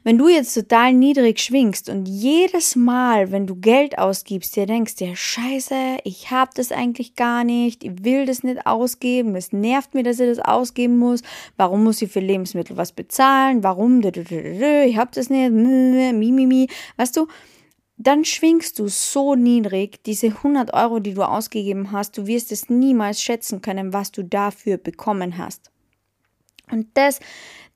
wenn 0.06 0.18
du 0.18 0.30
jetzt 0.30 0.54
total 0.54 0.94
niedrig 0.94 1.40
schwingst 1.40 1.90
und 1.90 2.08
jedes 2.08 2.78
Mal, 2.78 3.30
wenn 3.30 3.46
du 3.46 3.58
Geld 3.58 3.98
ausgibst, 3.98 4.56
dir 4.56 4.66
denkst, 4.66 4.94
ja 5.00 5.14
scheiße, 5.14 5.98
ich 6.06 6.32
hab 6.32 6.56
das 6.56 6.72
eigentlich 6.72 7.16
gar 7.16 7.44
nicht, 7.44 7.84
ich 7.84 8.06
will 8.06 8.26
das 8.26 8.44
nicht 8.44 8.66
ausgeben, 8.66 9.36
es 9.36 9.52
nervt 9.52 9.94
mir, 9.94 10.04
dass 10.04 10.22
ich 10.22 10.30
das 10.30 10.40
ausgeben 10.40 10.98
muss, 10.98 11.24
warum 11.58 11.84
muss 11.84 12.02
ich 12.02 12.10
für 12.10 12.22
Lebensmittel 12.22 12.78
was 12.78 12.94
bezahlen, 12.94 13.64
warum, 13.64 14.02
ich 14.02 14.98
hab 14.98 15.12
das 15.12 15.30
nicht, 15.30 15.52
mi, 15.52 16.32
mi, 16.32 16.68
weißt 16.96 17.18
du, 17.18 17.28
dann 17.98 18.24
schwingst 18.24 18.80
du 18.80 18.88
so 18.88 19.36
niedrig, 19.36 20.02
diese 20.06 20.28
100 20.28 20.74
Euro, 20.74 21.00
die 21.00 21.16
du 21.16 21.24
ausgegeben 21.24 21.92
hast, 21.92 22.18
du 22.18 22.28
wirst 22.28 22.54
es 22.54 22.70
niemals 22.70 23.22
schätzen 23.22 23.62
können, 23.62 23.92
was 23.92 24.14
du 24.14 24.24
dafür 24.24 24.78
bekommen 24.78 25.38
hast. 25.38 25.70
Und 26.72 26.88
das, 26.94 27.20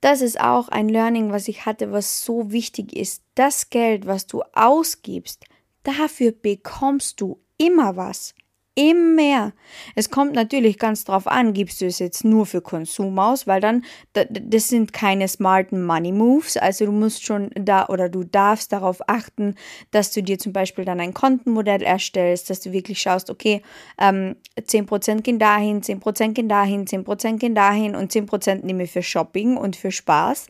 das 0.01 0.21
ist 0.21 0.39
auch 0.39 0.67
ein 0.67 0.89
Learning, 0.89 1.31
was 1.31 1.47
ich 1.47 1.65
hatte, 1.65 1.91
was 1.91 2.25
so 2.25 2.51
wichtig 2.51 2.95
ist. 2.95 3.23
Das 3.35 3.69
Geld, 3.69 4.07
was 4.07 4.27
du 4.27 4.41
ausgibst, 4.53 5.45
dafür 5.83 6.31
bekommst 6.31 7.21
du 7.21 7.39
immer 7.57 7.95
was. 7.95 8.33
Immer 8.75 9.15
mehr. 9.15 9.53
Es 9.95 10.09
kommt 10.09 10.33
natürlich 10.33 10.79
ganz 10.79 11.03
drauf 11.03 11.27
an, 11.27 11.53
gibst 11.53 11.81
du 11.81 11.85
es 11.85 11.99
jetzt 11.99 12.23
nur 12.23 12.45
für 12.45 12.61
Konsum 12.61 13.19
aus, 13.19 13.45
weil 13.45 13.59
dann, 13.59 13.83
das 14.13 14.69
sind 14.69 14.93
keine 14.93 15.27
smarten 15.27 15.85
Money 15.85 16.13
Moves. 16.13 16.55
Also 16.55 16.85
du 16.85 16.93
musst 16.93 17.25
schon 17.25 17.51
da 17.55 17.87
oder 17.87 18.07
du 18.07 18.23
darfst 18.23 18.71
darauf 18.71 19.01
achten, 19.07 19.55
dass 19.91 20.13
du 20.13 20.23
dir 20.23 20.39
zum 20.39 20.53
Beispiel 20.53 20.85
dann 20.85 21.01
ein 21.01 21.13
Kontenmodell 21.13 21.81
erstellst, 21.81 22.49
dass 22.49 22.61
du 22.61 22.71
wirklich 22.71 23.01
schaust, 23.01 23.29
okay, 23.29 23.61
ähm, 23.99 24.37
10% 24.57 25.21
gehen 25.21 25.37
dahin, 25.39 25.81
10% 25.81 26.33
gehen 26.33 26.47
dahin, 26.47 26.85
10% 26.85 27.39
gehen 27.39 27.55
dahin 27.55 27.95
und 27.95 28.13
10% 28.13 28.63
nehme 28.63 28.83
ich 28.83 28.91
für 28.91 29.03
Shopping 29.03 29.57
und 29.57 29.75
für 29.75 29.91
Spaß. 29.91 30.47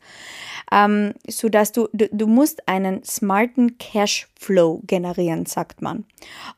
Ähm, 0.71 1.13
sodass 1.27 1.71
du, 1.71 1.87
du, 1.91 2.07
du 2.11 2.27
musst 2.27 2.67
einen 2.67 3.03
smarten 3.03 3.79
Cashflow 3.79 4.81
generieren, 4.85 5.47
sagt 5.47 5.81
man. 5.81 6.05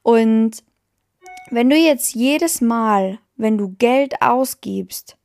Und 0.02 0.62
wenn 1.54 1.70
du 1.70 1.76
jetzt 1.76 2.16
jedes 2.16 2.62
Mal, 2.62 3.20
wenn 3.36 3.58
du 3.58 3.76
Geld 3.78 4.22
ausgibst, 4.22 5.18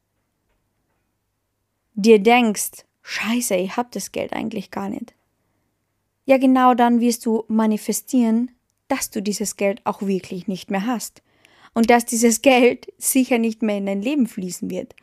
dir 1.95 2.19
denkst, 2.19 2.85
scheiße, 3.03 3.57
ich 3.57 3.77
hab 3.77 3.91
das 3.93 4.13
Geld 4.13 4.35
eigentlich 4.35 4.71
gar 4.71 4.89
nicht. 4.89 5.15
Ja, 6.27 6.37
genau 6.37 6.75
dann 6.75 7.01
wirst 7.01 7.25
du 7.25 7.45
manifestieren, 7.49 8.51
dass 8.89 9.11
du 9.11 9.23
dieses 9.23 9.57
Geld 9.57 9.81
auch 9.85 10.03
wirklich 10.03 10.47
nicht 10.47 10.71
mehr 10.71 10.87
hast. 10.87 11.23
Und 11.73 11.89
dass 11.89 12.05
dieses 12.05 12.43
Geld 12.43 12.93
sicher 12.99 13.39
nicht 13.39 13.63
mehr 13.63 13.79
in 13.79 13.87
dein 13.87 14.03
Leben 14.03 14.27
fließen 14.27 14.69
wird. 14.69 14.95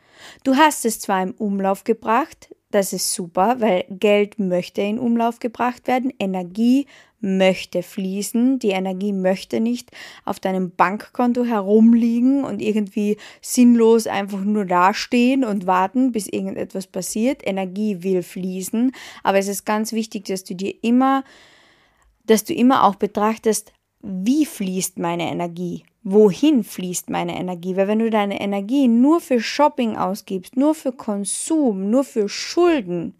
Du 0.44 0.56
hast 0.56 0.84
es 0.84 1.00
zwar 1.00 1.22
im 1.22 1.32
Umlauf 1.32 1.82
gebracht, 1.82 2.54
das 2.70 2.92
ist 2.92 3.12
super, 3.12 3.56
weil 3.58 3.84
Geld 3.90 4.38
möchte 4.38 4.82
in 4.82 4.98
Umlauf 4.98 5.38
gebracht 5.38 5.86
werden, 5.86 6.12
Energie 6.18 6.86
möchte 7.20 7.82
fließen, 7.82 8.58
die 8.58 8.70
Energie 8.70 9.12
möchte 9.12 9.60
nicht 9.60 9.90
auf 10.24 10.38
deinem 10.38 10.70
Bankkonto 10.70 11.44
herumliegen 11.44 12.44
und 12.44 12.60
irgendwie 12.60 13.16
sinnlos 13.40 14.06
einfach 14.06 14.40
nur 14.40 14.64
dastehen 14.64 15.44
und 15.44 15.66
warten, 15.66 16.12
bis 16.12 16.26
irgendetwas 16.28 16.86
passiert. 16.86 17.46
Energie 17.46 18.02
will 18.02 18.22
fließen, 18.22 18.92
aber 19.22 19.38
es 19.38 19.48
ist 19.48 19.64
ganz 19.64 19.92
wichtig, 19.92 20.26
dass 20.26 20.44
du 20.44 20.54
dir 20.54 20.74
immer, 20.82 21.24
dass 22.24 22.44
du 22.44 22.54
immer 22.54 22.84
auch 22.84 22.96
betrachtest, 22.96 23.72
wie 24.02 24.44
fließt 24.44 24.98
meine 24.98 25.30
Energie? 25.30 25.84
Wohin 26.04 26.62
fließt 26.62 27.10
meine 27.10 27.36
Energie? 27.36 27.76
Weil 27.76 27.88
wenn 27.88 27.98
du 27.98 28.10
deine 28.10 28.40
Energie 28.40 28.86
nur 28.86 29.20
für 29.20 29.40
Shopping 29.40 29.96
ausgibst, 29.96 30.56
nur 30.56 30.74
für 30.74 30.92
Konsum, 30.92 31.90
nur 31.90 32.04
für 32.04 32.28
Schulden, 32.28 33.14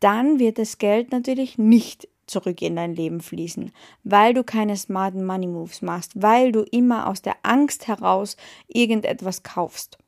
dann 0.00 0.38
wird 0.38 0.58
das 0.58 0.78
Geld 0.78 1.12
natürlich 1.12 1.58
nicht 1.58 2.08
zurück 2.30 2.62
in 2.62 2.76
dein 2.76 2.94
Leben 2.94 3.20
fließen, 3.20 3.72
weil 4.04 4.34
du 4.34 4.44
keine 4.44 4.76
smarten 4.76 5.24
Money 5.24 5.46
Moves 5.46 5.82
machst, 5.82 6.12
weil 6.14 6.52
du 6.52 6.62
immer 6.62 7.08
aus 7.08 7.22
der 7.22 7.36
Angst 7.42 7.88
heraus 7.88 8.36
irgendetwas 8.68 9.42
kaufst. 9.42 9.98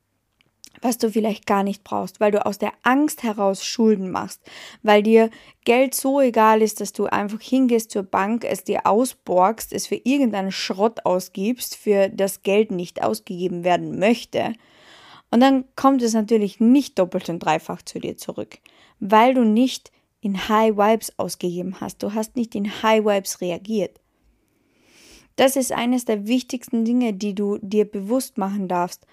was 0.83 0.99
du 0.99 1.11
vielleicht 1.11 1.47
gar 1.47 1.63
nicht 1.63 1.85
brauchst, 1.85 2.21
weil 2.21 2.31
du 2.31 2.45
aus 2.45 2.59
der 2.59 2.73
Angst 2.83 3.23
heraus 3.23 3.65
Schulden 3.65 4.11
machst, 4.11 4.41
weil 4.83 5.03
dir 5.03 5.31
Geld 5.65 5.95
so 5.95 6.21
egal 6.21 6.63
ist, 6.63 6.81
dass 6.81 6.93
du 6.93 7.07
einfach 7.07 7.41
hingehst 7.41 7.91
zur 7.91 8.03
Bank, 8.03 8.45
es 8.45 8.65
dir 8.65 8.87
ausborgst, 8.87 9.73
es 9.73 9.89
für 9.89 10.01
irgendeinen 10.05 10.53
Schrott 10.53 11.05
ausgibst, 11.05 11.77
für 11.77 12.09
das 12.09 12.43
Geld 12.43 12.71
nicht 12.71 13.03
ausgegeben 13.03 13.65
werden 13.65 13.99
möchte. 13.99 14.55
Und 15.31 15.41
dann 15.41 15.65
kommt 15.77 16.03
es 16.03 16.15
natürlich 16.15 16.61
nicht 16.61 16.99
doppelt 16.99 17.29
und 17.29 17.41
dreifach 17.41 17.83
zu 17.83 17.99
dir 17.99 18.17
zurück, 18.17 18.59
weil 18.99 19.35
du 19.35 19.45
nicht 19.45 19.93
in 20.21 20.49
High 20.49 20.77
Vibes 20.77 21.19
ausgegeben 21.19 21.81
hast. 21.81 22.03
Du 22.03 22.15
hast 22.15 22.37
nicht 22.37 22.55
in 22.55 22.83
High 22.83 23.05
Vibes 23.05 23.41
reagiert. 23.41 24.01
Das 25.37 25.57
ist 25.57 25.73
eines 25.73 26.05
der 26.05 26.27
wichtigsten 26.27 26.85
Dinge, 26.85 27.15
die 27.15 27.35
du 27.35 27.59
dir 27.63 27.91
bewusst 27.91 28.37
machen 28.37 28.69
darfst. 28.69 29.07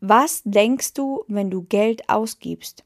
Was 0.00 0.42
denkst 0.44 0.94
du, 0.94 1.24
wenn 1.26 1.50
du 1.50 1.62
Geld 1.62 2.08
ausgibst? 2.08 2.84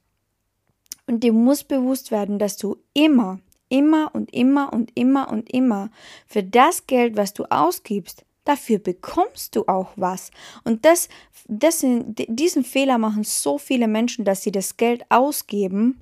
Und 1.07 1.23
dir 1.23 1.33
muss 1.33 1.65
bewusst 1.65 2.11
werden, 2.11 2.39
dass 2.39 2.57
du 2.57 2.77
immer, 2.95 3.41
immer 3.69 4.11
und 4.15 4.33
immer 4.33 4.73
und 4.73 4.91
immer 4.95 5.31
und 5.31 5.53
immer 5.53 5.91
für 6.27 6.43
das 6.43 6.87
Geld, 6.87 7.17
was 7.17 7.35
du 7.35 7.45
ausgibst, 7.51 8.25
dafür 8.45 8.79
bekommst 8.79 9.57
du 9.57 9.67
auch 9.67 9.93
was. 9.97 10.31
Und 10.65 10.85
das, 10.87 11.09
das 11.47 11.85
diesen 12.07 12.65
Fehler 12.65 12.97
machen 12.97 13.25
so 13.25 13.59
viele 13.59 13.89
Menschen, 13.89 14.25
dass 14.25 14.43
sie 14.43 14.53
das 14.53 14.79
Geld 14.79 15.05
ausgeben 15.11 16.01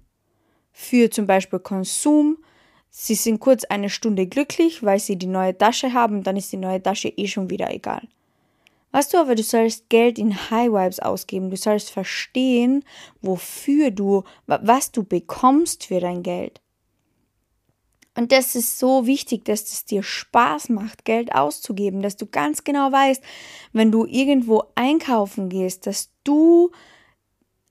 für 0.73 1.11
zum 1.11 1.26
Beispiel 1.26 1.59
Konsum. 1.59 2.38
Sie 2.91 3.14
sind 3.14 3.41
kurz 3.41 3.64
eine 3.64 3.88
Stunde 3.88 4.26
glücklich, 4.26 4.83
weil 4.83 4.99
sie 4.99 5.17
die 5.17 5.26
neue 5.26 5.57
Tasche 5.57 5.93
haben, 5.93 6.23
dann 6.23 6.37
ist 6.37 6.52
die 6.52 6.59
neue 6.59 6.83
Tasche 6.83 7.09
eh 7.09 7.26
schon 7.26 7.49
wieder 7.50 7.73
egal. 7.73 8.02
Weißt 8.93 9.14
du 9.14 9.19
aber, 9.19 9.35
du 9.35 9.43
sollst 9.43 9.88
Geld 9.88 10.19
in 10.19 10.50
High 10.50 10.71
Vibes 10.71 11.00
ausgeben. 11.00 11.50
Du 11.50 11.57
sollst 11.57 11.91
verstehen, 11.91 12.85
wofür 13.23 13.91
du, 13.91 14.25
was 14.47 14.93
du 14.93 15.02
bekommst 15.02 15.87
für 15.87 15.99
dein 15.99 16.23
Geld. 16.23 16.61
Und 18.14 18.31
das 18.31 18.55
ist 18.55 18.79
so 18.79 19.07
wichtig, 19.07 19.47
dass 19.47 19.62
es 19.73 19.87
dir 19.87 20.02
Spaß 20.02 20.69
macht, 20.69 21.07
Geld 21.07 21.35
auszugeben, 21.35 22.02
dass 22.02 22.17
du 22.17 22.26
ganz 22.26 22.62
genau 22.62 22.93
weißt, 22.93 23.23
wenn 23.73 23.91
du 23.91 24.05
irgendwo 24.05 24.64
einkaufen 24.75 25.49
gehst, 25.49 25.87
dass 25.87 26.11
du 26.23 26.71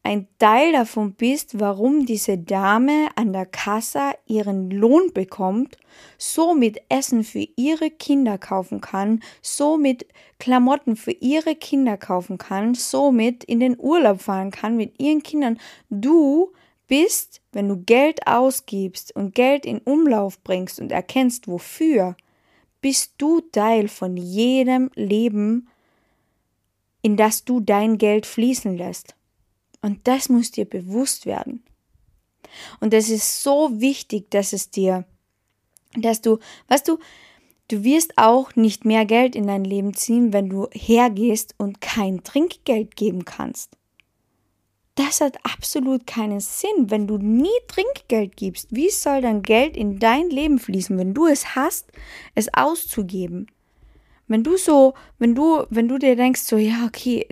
ein 0.04 0.28
Teil 0.40 0.72
davon 0.72 1.14
bist, 1.14 1.60
warum 1.60 2.06
diese 2.06 2.38
Dame 2.38 3.10
an 3.16 3.34
der 3.34 3.46
Kasse 3.46 4.14
ihren 4.26 4.72
Lohn 4.72 5.14
bekommt, 5.14 5.78
somit 6.18 6.82
Essen 6.90 7.24
für 7.24 7.48
ihre 7.56 7.92
Kinder 7.92 8.40
kaufen 8.40 8.82
kann, 8.82 9.22
somit 9.42 10.08
Klamotten 10.40 10.96
für 10.96 11.12
ihre 11.12 11.56
Kinder 11.56 11.98
kaufen 11.98 12.40
kann, 12.40 12.74
somit 12.74 13.44
in 13.44 13.60
den 13.60 13.80
Urlaub 13.80 14.22
fahren 14.22 14.50
kann 14.50 14.76
mit 14.76 15.00
ihren 15.00 15.22
Kindern. 15.22 15.60
Du 15.92 16.52
bist, 16.88 17.42
wenn 17.52 17.70
du 17.70 17.78
Geld 17.78 18.26
ausgibst 18.26 19.16
und 19.16 19.36
Geld 19.36 19.68
in 19.68 19.80
Umlauf 19.80 20.40
bringst 20.44 20.80
und 20.80 20.92
erkennst 20.92 21.48
wofür, 21.48 22.18
bist 22.82 23.14
du 23.20 23.40
Teil 23.40 23.88
von 23.88 24.18
jedem 24.18 24.90
Leben, 24.96 25.70
in 27.04 27.18
das 27.18 27.46
du 27.46 27.60
dein 27.60 28.00
Geld 28.00 28.26
fließen 28.26 28.76
lässt. 28.76 29.16
Und 29.82 30.08
das 30.08 30.30
muss 30.30 30.52
dir 30.52 30.66
bewusst 30.66 31.26
werden. 31.26 31.64
Und 32.80 32.94
es 32.94 33.10
ist 33.10 33.44
so 33.44 33.82
wichtig, 33.82 34.30
dass 34.32 34.54
es 34.54 34.70
dir, 34.70 35.06
dass 35.96 36.22
du, 36.22 36.40
weißt 36.68 36.88
du, 36.88 37.00
du 37.70 37.84
wirst 37.84 38.18
auch 38.18 38.56
nicht 38.56 38.86
mehr 38.86 39.06
Geld 39.06 39.36
in 39.36 39.48
dein 39.48 39.64
Leben 39.64 39.94
ziehen, 39.94 40.34
wenn 40.34 40.50
du 40.50 40.68
hergehst 40.72 41.56
und 41.58 41.82
kein 41.82 42.24
Trinkgeld 42.24 42.96
geben 42.96 43.26
kannst. 43.26 43.78
Das 44.96 45.22
hat 45.22 45.38
absolut 45.44 46.06
keinen 46.06 46.42
Sinn, 46.42 46.90
wenn 46.90 47.08
du 47.08 47.18
nie 47.18 47.50
Trinkgeld 47.68 48.36
gibst. 48.36 48.68
Wie 48.72 48.90
soll 48.90 49.22
dein 49.22 49.42
Geld 49.42 49.78
in 49.78 50.00
dein 50.00 50.30
Leben 50.30 50.60
fließen, 50.60 50.98
wenn 50.98 51.14
du 51.14 51.28
es 51.28 51.56
hast, 51.56 51.92
es 52.36 52.54
auszugeben? 52.54 53.48
Wenn 54.32 54.46
du 54.46 54.56
so, 54.56 54.94
wenn 55.20 55.36
du, 55.36 55.66
wenn 55.70 55.90
du 55.90 55.98
dir 55.98 56.16
denkst, 56.16 56.44
so, 56.44 56.56
ja, 56.56 56.86
okay, 56.86 57.28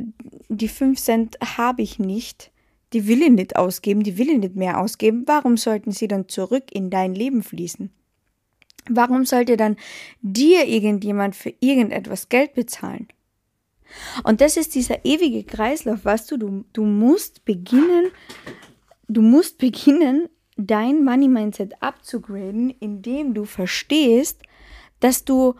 die 0.49 0.67
5 0.67 0.99
Cent 0.99 1.37
habe 1.55 1.81
ich 1.81 1.97
nicht, 1.97 2.51
die 2.91 3.07
will 3.07 3.21
ich 3.21 3.29
nicht 3.29 3.55
ausgeben, 3.55 4.03
die 4.03 4.17
will 4.17 4.29
ich 4.29 4.37
nicht 4.37 4.57
mehr 4.57 4.81
ausgeben, 4.81 5.23
warum 5.25 5.55
sollten 5.55 5.91
sie 5.91 6.09
dann 6.09 6.27
zurück 6.27 6.65
in 6.73 6.89
dein 6.89 7.15
Leben 7.15 7.41
fließen? 7.41 7.89
Warum 8.89 9.23
sollte 9.23 9.55
dann 9.55 9.77
dir 10.21 10.67
irgendjemand 10.67 11.37
für 11.37 11.53
irgendetwas 11.61 12.27
Geld 12.27 12.53
bezahlen? 12.53 13.07
Und 14.25 14.41
das 14.41 14.57
ist 14.57 14.75
dieser 14.75 15.05
ewige 15.05 15.45
Kreislauf, 15.45 16.03
weißt 16.03 16.29
du, 16.31 16.37
du, 16.37 16.65
du 16.73 16.83
musst 16.83 17.45
beginnen, 17.45 18.07
du 19.07 19.21
musst 19.21 19.57
beginnen, 19.57 20.27
dein 20.57 21.05
Money 21.05 21.29
Mindset 21.29 21.81
abzugraden, 21.81 22.71
indem 22.81 23.33
du 23.33 23.45
verstehst, 23.45 24.43
dass 24.99 25.23
du 25.23 25.55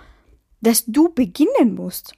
dass 0.62 0.86
du 0.86 1.10
beginnen 1.10 1.76
musst. 1.76 2.13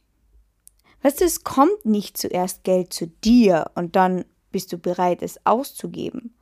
Weißt 1.03 1.21
du, 1.21 1.25
es 1.25 1.43
kommt 1.43 1.85
nicht 1.85 2.17
zuerst 2.17 2.63
Geld 2.63 2.93
zu 2.93 3.07
dir 3.07 3.71
und 3.75 3.95
dann 3.95 4.25
bist 4.51 4.71
du 4.71 4.77
bereit, 4.77 5.21
es 5.21 5.43
auszugeben, 5.45 6.33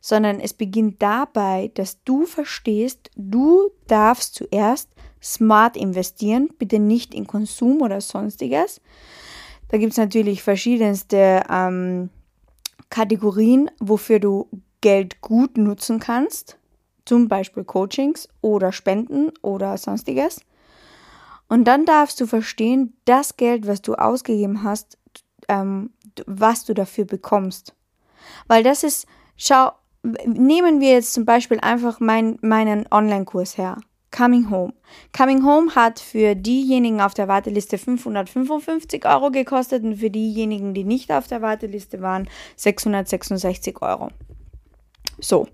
sondern 0.00 0.40
es 0.40 0.54
beginnt 0.54 1.00
dabei, 1.02 1.70
dass 1.74 2.02
du 2.04 2.26
verstehst, 2.26 3.10
du 3.16 3.70
darfst 3.86 4.34
zuerst 4.34 4.88
smart 5.22 5.76
investieren, 5.76 6.48
bitte 6.58 6.78
nicht 6.78 7.14
in 7.14 7.26
Konsum 7.26 7.82
oder 7.82 8.00
sonstiges. 8.00 8.80
Da 9.68 9.78
gibt 9.78 9.92
es 9.92 9.98
natürlich 9.98 10.42
verschiedenste 10.42 11.42
ähm, 11.50 12.10
Kategorien, 12.90 13.70
wofür 13.80 14.18
du 14.18 14.48
Geld 14.80 15.20
gut 15.20 15.58
nutzen 15.58 15.98
kannst, 15.98 16.56
zum 17.04 17.28
Beispiel 17.28 17.64
Coachings 17.64 18.28
oder 18.40 18.72
Spenden 18.72 19.32
oder 19.42 19.76
sonstiges. 19.76 20.40
Und 21.48 21.64
dann 21.64 21.84
darfst 21.84 22.20
du 22.20 22.26
verstehen, 22.26 22.96
das 23.04 23.36
Geld, 23.36 23.66
was 23.66 23.82
du 23.82 23.94
ausgegeben 23.94 24.62
hast, 24.62 24.98
ähm, 25.48 25.90
was 26.26 26.64
du 26.64 26.74
dafür 26.74 27.04
bekommst. 27.04 27.74
Weil 28.46 28.62
das 28.62 28.84
ist, 28.84 29.06
schau, 29.36 29.72
nehmen 30.02 30.80
wir 30.80 30.92
jetzt 30.92 31.14
zum 31.14 31.24
Beispiel 31.24 31.58
einfach 31.60 32.00
mein, 32.00 32.38
meinen 32.42 32.86
Online-Kurs 32.90 33.56
her. 33.56 33.78
Coming 34.10 34.50
Home. 34.50 34.72
Coming 35.16 35.44
Home 35.44 35.74
hat 35.74 36.00
für 36.00 36.34
diejenigen 36.34 37.00
auf 37.00 37.12
der 37.12 37.28
Warteliste 37.28 37.76
555 37.76 39.04
Euro 39.04 39.30
gekostet 39.30 39.84
und 39.84 39.96
für 39.96 40.10
diejenigen, 40.10 40.72
die 40.72 40.84
nicht 40.84 41.12
auf 41.12 41.26
der 41.28 41.42
Warteliste 41.42 42.00
waren, 42.00 42.28
666 42.56 43.82
Euro. 43.82 44.08
So. 45.20 45.46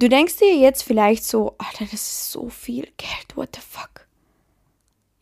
Du 0.00 0.08
denkst 0.08 0.38
dir 0.38 0.56
jetzt 0.56 0.82
vielleicht 0.82 1.24
so, 1.24 1.54
Alter, 1.58 1.84
das 1.84 1.92
ist 1.92 2.32
so 2.32 2.48
viel 2.48 2.88
Geld, 2.96 3.36
what 3.36 3.50
the 3.54 3.60
fuck? 3.60 3.91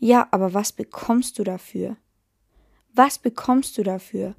Ja, 0.01 0.27
aber 0.31 0.55
was 0.55 0.73
bekommst 0.73 1.39
du 1.39 1.45
dafür? 1.45 1.97
Was 2.95 3.19
bekommst 3.19 3.77
du 3.77 3.83
dafür? 3.83 4.35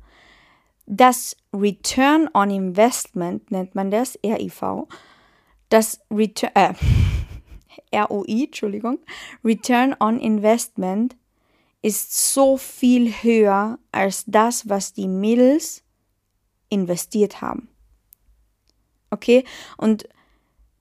Das 0.88 1.38
Return 1.54 2.28
on 2.34 2.50
Investment 2.50 3.52
nennt 3.52 3.76
man 3.76 3.92
das, 3.92 4.18
RIV. 4.26 4.88
Das 5.70 6.02
Return, 6.10 6.52
äh, 6.56 6.74
ROI, 7.96 8.46
Entschuldigung, 8.46 9.00
Return 9.46 9.96
on 10.00 10.20
Investment 10.20 11.16
ist 11.84 12.34
so 12.34 12.58
viel 12.58 13.12
höher 13.12 13.78
als 13.92 14.26
das, 14.26 14.68
was 14.68 14.94
die 14.94 15.08
Mädels 15.08 15.84
investiert 16.70 17.42
haben. 17.42 17.70
Okay? 19.12 19.44
Und 19.78 20.10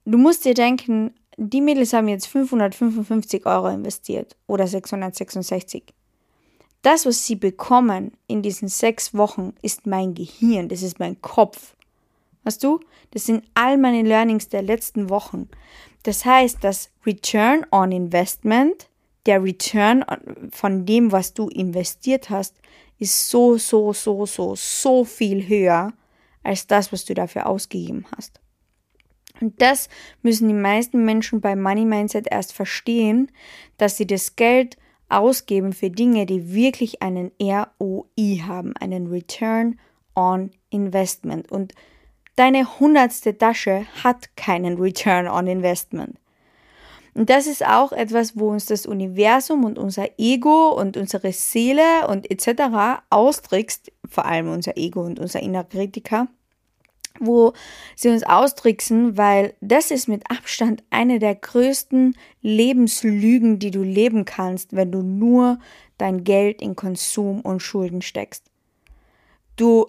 du 0.05 0.17
musst 0.17 0.43
dir 0.45 0.55
denken, 0.55 1.13
die 1.49 1.61
Mädels 1.61 1.93
haben 1.93 2.07
jetzt 2.07 2.27
555 2.27 3.45
Euro 3.45 3.67
investiert 3.67 4.35
oder 4.47 4.67
666. 4.67 5.83
Das, 6.83 7.05
was 7.05 7.25
sie 7.25 7.35
bekommen 7.35 8.11
in 8.27 8.41
diesen 8.41 8.67
sechs 8.67 9.13
Wochen, 9.13 9.53
ist 9.61 9.85
mein 9.85 10.13
Gehirn, 10.13 10.69
das 10.69 10.81
ist 10.81 10.99
mein 10.99 11.21
Kopf. 11.21 11.75
Weißt 12.43 12.63
du? 12.63 12.79
Das 13.11 13.25
sind 13.25 13.43
all 13.53 13.77
meine 13.77 14.01
Learnings 14.01 14.49
der 14.49 14.63
letzten 14.63 15.09
Wochen. 15.09 15.49
Das 16.03 16.25
heißt, 16.25 16.63
das 16.63 16.89
Return 17.05 17.65
on 17.71 17.91
Investment, 17.91 18.89
der 19.27 19.43
Return 19.43 20.03
von 20.51 20.85
dem, 20.85 21.11
was 21.11 21.33
du 21.33 21.49
investiert 21.49 22.31
hast, 22.31 22.55
ist 22.97 23.29
so, 23.29 23.57
so, 23.57 23.93
so, 23.93 24.25
so, 24.25 24.55
so 24.55 25.05
viel 25.05 25.47
höher 25.47 25.93
als 26.43 26.65
das, 26.65 26.91
was 26.91 27.05
du 27.05 27.13
dafür 27.13 27.45
ausgegeben 27.47 28.05
hast. 28.15 28.40
Und 29.41 29.61
das 29.61 29.89
müssen 30.21 30.47
die 30.47 30.53
meisten 30.53 31.03
Menschen 31.03 31.41
beim 31.41 31.61
Money 31.61 31.85
Mindset 31.85 32.27
erst 32.29 32.53
verstehen, 32.53 33.31
dass 33.77 33.97
sie 33.97 34.07
das 34.07 34.35
Geld 34.35 34.77
ausgeben 35.09 35.73
für 35.73 35.89
Dinge, 35.89 36.25
die 36.25 36.53
wirklich 36.53 37.01
einen 37.01 37.31
ROI 37.41 38.41
haben, 38.47 38.75
einen 38.77 39.07
Return 39.07 39.79
on 40.15 40.51
Investment. 40.69 41.51
Und 41.51 41.73
deine 42.35 42.79
hundertste 42.79 43.37
Tasche 43.37 43.85
hat 44.03 44.35
keinen 44.35 44.77
Return 44.77 45.27
on 45.27 45.47
Investment. 45.47 46.17
Und 47.13 47.29
das 47.29 47.45
ist 47.45 47.65
auch 47.65 47.91
etwas, 47.91 48.39
wo 48.39 48.49
uns 48.49 48.67
das 48.67 48.85
Universum 48.85 49.65
und 49.65 49.77
unser 49.77 50.07
Ego 50.17 50.69
und 50.69 50.95
unsere 50.95 51.33
Seele 51.33 52.07
und 52.07 52.31
etc. 52.31 53.01
austrickst, 53.09 53.91
vor 54.09 54.25
allem 54.25 54.49
unser 54.49 54.77
Ego 54.77 55.01
und 55.01 55.19
unser 55.19 55.41
innerer 55.41 55.65
Kritiker, 55.65 56.27
wo 57.21 57.53
sie 57.95 58.09
uns 58.09 58.23
austricksen, 58.23 59.17
weil 59.17 59.53
das 59.61 59.91
ist 59.91 60.07
mit 60.07 60.29
Abstand 60.29 60.83
eine 60.89 61.19
der 61.19 61.35
größten 61.35 62.15
Lebenslügen, 62.41 63.59
die 63.59 63.71
du 63.71 63.83
leben 63.83 64.25
kannst, 64.25 64.75
wenn 64.75 64.91
du 64.91 65.01
nur 65.01 65.59
dein 65.97 66.23
Geld 66.23 66.61
in 66.61 66.75
Konsum 66.75 67.41
und 67.41 67.61
Schulden 67.61 68.01
steckst. 68.01 68.45
Du, 69.55 69.87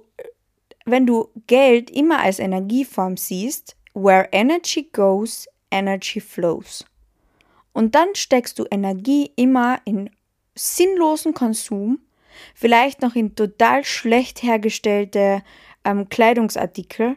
wenn 0.84 1.06
du 1.06 1.28
Geld 1.46 1.90
immer 1.90 2.20
als 2.20 2.38
Energieform 2.38 3.16
siehst, 3.16 3.76
where 3.94 4.28
energy 4.32 4.88
goes, 4.92 5.48
energy 5.70 6.20
flows. 6.20 6.84
Und 7.72 7.94
dann 7.94 8.14
steckst 8.14 8.58
du 8.58 8.66
Energie 8.70 9.32
immer 9.36 9.80
in 9.84 10.10
sinnlosen 10.54 11.32
Konsum, 11.32 12.00
vielleicht 12.54 13.02
noch 13.02 13.14
in 13.14 13.34
total 13.34 13.84
schlecht 13.84 14.42
hergestellte 14.42 15.42
ähm, 15.84 16.08
Kleidungsartikel, 16.08 17.16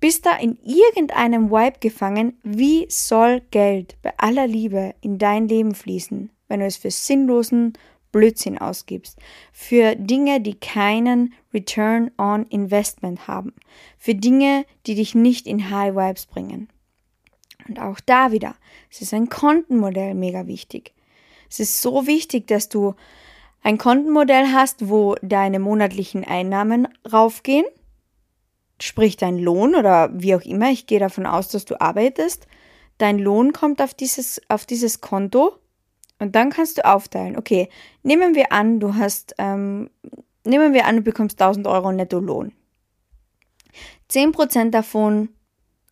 bist 0.00 0.26
da 0.26 0.36
in 0.36 0.58
irgendeinem 0.62 1.50
Vibe 1.50 1.78
gefangen, 1.80 2.38
wie 2.42 2.86
soll 2.88 3.40
Geld 3.50 3.96
bei 4.02 4.12
aller 4.18 4.46
Liebe 4.46 4.94
in 5.00 5.18
dein 5.18 5.48
Leben 5.48 5.74
fließen, 5.74 6.30
wenn 6.48 6.60
du 6.60 6.66
es 6.66 6.76
für 6.76 6.90
sinnlosen 6.90 7.72
Blödsinn 8.12 8.58
ausgibst, 8.58 9.18
für 9.52 9.94
Dinge, 9.96 10.40
die 10.40 10.54
keinen 10.54 11.34
Return 11.52 12.10
on 12.18 12.46
Investment 12.46 13.26
haben, 13.26 13.52
für 13.98 14.14
Dinge, 14.14 14.64
die 14.86 14.94
dich 14.94 15.14
nicht 15.14 15.46
in 15.46 15.70
High 15.70 15.94
Vibes 15.94 16.26
bringen. 16.26 16.68
Und 17.68 17.80
auch 17.80 18.00
da 18.00 18.32
wieder, 18.32 18.54
es 18.90 19.02
ist 19.02 19.12
ein 19.12 19.28
Kontenmodell 19.28 20.14
mega 20.14 20.46
wichtig. 20.46 20.94
Es 21.50 21.60
ist 21.60 21.82
so 21.82 22.06
wichtig, 22.06 22.46
dass 22.46 22.68
du 22.68 22.94
ein 23.66 23.78
Kontenmodell 23.78 24.52
hast, 24.52 24.88
wo 24.88 25.16
deine 25.22 25.58
monatlichen 25.58 26.22
Einnahmen 26.22 26.86
raufgehen, 27.12 27.64
sprich 28.80 29.16
dein 29.16 29.38
Lohn 29.40 29.74
oder 29.74 30.08
wie 30.12 30.36
auch 30.36 30.42
immer, 30.42 30.70
ich 30.70 30.86
gehe 30.86 31.00
davon 31.00 31.26
aus, 31.26 31.48
dass 31.48 31.64
du 31.64 31.80
arbeitest, 31.80 32.46
dein 32.98 33.18
Lohn 33.18 33.52
kommt 33.52 33.82
auf 33.82 33.92
dieses, 33.92 34.40
auf 34.48 34.66
dieses 34.66 35.00
Konto 35.00 35.58
und 36.20 36.36
dann 36.36 36.50
kannst 36.50 36.78
du 36.78 36.84
aufteilen. 36.84 37.36
Okay, 37.36 37.68
nehmen 38.04 38.36
wir 38.36 38.52
an, 38.52 38.78
du 38.78 38.94
hast, 38.94 39.34
ähm, 39.38 39.90
nehmen 40.44 40.72
wir 40.72 40.84
an, 40.84 40.98
du 40.98 41.02
bekommst 41.02 41.42
1000 41.42 41.66
Euro 41.66 41.90
Netto-Lohn. 41.90 42.52
10% 44.08 44.70
davon 44.70 45.30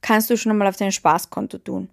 kannst 0.00 0.30
du 0.30 0.36
schon 0.36 0.52
einmal 0.52 0.68
auf 0.68 0.76
dein 0.76 0.92
Spaßkonto 0.92 1.58
tun. 1.58 1.90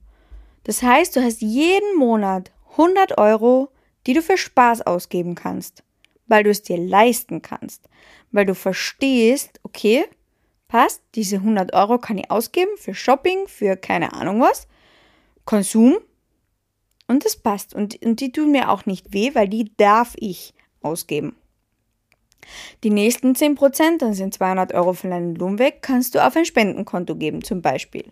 Das 0.64 0.84
heißt, 0.84 1.16
du 1.16 1.24
hast 1.24 1.42
jeden 1.42 1.98
Monat 1.98 2.52
100 2.74 3.18
Euro, 3.18 3.71
die 4.08 4.14
du 4.14 4.22
für 4.22 4.38
Spaß 4.38 4.82
ausgeben 4.82 5.36
kannst, 5.36 5.84
weil 6.28 6.44
du 6.44 6.50
es 6.50 6.64
dir 6.64 6.78
leisten 6.78 7.42
kannst, 7.42 7.88
weil 8.32 8.46
du 8.46 8.56
verstehst, 8.56 9.60
okay, 9.64 10.06
passt, 10.68 11.02
diese 11.16 11.38
100 11.38 11.74
Euro 11.74 11.98
kann 11.98 12.18
ich 12.18 12.32
ausgeben 12.32 12.72
für 12.78 12.94
Shopping, 12.94 13.48
für 13.48 13.76
keine 13.76 14.14
Ahnung 14.14 14.40
was, 14.40 14.68
Konsum 15.46 15.98
und 17.08 17.26
das 17.26 17.36
passt 17.36 17.74
und, 17.74 18.02
und 18.04 18.20
die 18.22 18.32
tun 18.32 18.52
mir 18.52 18.70
auch 18.70 18.86
nicht 18.86 19.14
weh, 19.14 19.36
weil 19.36 19.50
die 19.50 19.72
darf 19.78 20.16
ich 20.18 20.54
ausgeben. 20.82 21.36
Die 22.84 22.90
nächsten 22.90 23.34
10%, 23.34 24.00
dann 24.00 24.14
sind 24.14 24.34
200 24.34 24.74
Euro 24.74 24.94
von 24.94 25.12
deinem 25.12 25.36
Lohn 25.36 25.60
weg, 25.60 25.80
kannst 25.82 26.16
du 26.16 26.26
auf 26.26 26.36
ein 26.36 26.46
Spendenkonto 26.46 27.16
geben 27.16 27.44
zum 27.44 27.62
Beispiel. 27.62 28.06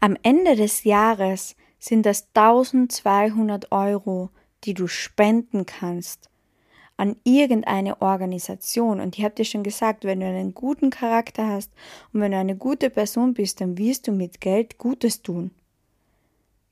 Am 0.00 0.16
Ende 0.22 0.56
des 0.56 0.84
Jahres 0.84 1.56
sind 1.80 2.06
das 2.06 2.28
1200 2.34 3.72
Euro, 3.72 4.30
die 4.64 4.74
du 4.74 4.86
spenden 4.86 5.66
kannst 5.66 6.30
an 7.00 7.16
irgendeine 7.24 8.02
Organisation. 8.02 9.00
Und 9.00 9.16
ich 9.16 9.24
habe 9.24 9.34
dir 9.34 9.46
schon 9.46 9.62
gesagt, 9.62 10.04
wenn 10.04 10.20
du 10.20 10.26
einen 10.26 10.52
guten 10.52 10.90
Charakter 10.90 11.46
hast 11.48 11.72
und 12.12 12.20
wenn 12.20 12.32
du 12.32 12.38
eine 12.38 12.56
gute 12.56 12.90
Person 12.90 13.32
bist, 13.32 13.62
dann 13.62 13.78
wirst 13.78 14.06
du 14.06 14.12
mit 14.12 14.42
Geld 14.42 14.76
Gutes 14.76 15.22
tun. 15.22 15.50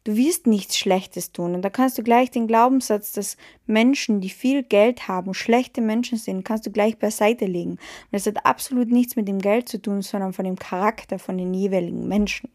Du 0.05 0.17
wirst 0.17 0.47
nichts 0.47 0.77
Schlechtes 0.77 1.33
tun. 1.33 1.55
Und 1.55 1.63
da 1.63 1.71
kannst 1.71 1.97
du 1.97 2.03
gleich 2.03 2.31
den 2.31 2.47
Glaubenssatz, 2.47 3.13
dass 3.13 3.39
Menschen, 3.67 4.21
die 4.21 4.29
viel 4.29 4.63
Geld 4.63 5.09
haben, 5.09 5.33
schlechte 5.33 5.81
Menschen 5.81 6.19
sind, 6.19 6.45
kannst 6.45 6.67
du 6.67 6.71
gleich 6.71 6.99
beiseite 6.99 7.47
legen. 7.47 7.73
Und 7.73 7.79
das 8.13 8.27
hat 8.27 8.45
absolut 8.45 8.89
nichts 8.91 9.17
mit 9.17 9.29
dem 9.29 9.39
Geld 9.39 9.69
zu 9.69 9.81
tun, 9.81 10.03
sondern 10.03 10.35
von 10.35 10.45
dem 10.45 10.57
Charakter 10.57 11.19
von 11.19 11.39
den 11.39 11.55
jeweiligen 11.55 12.07
Menschen. 12.07 12.51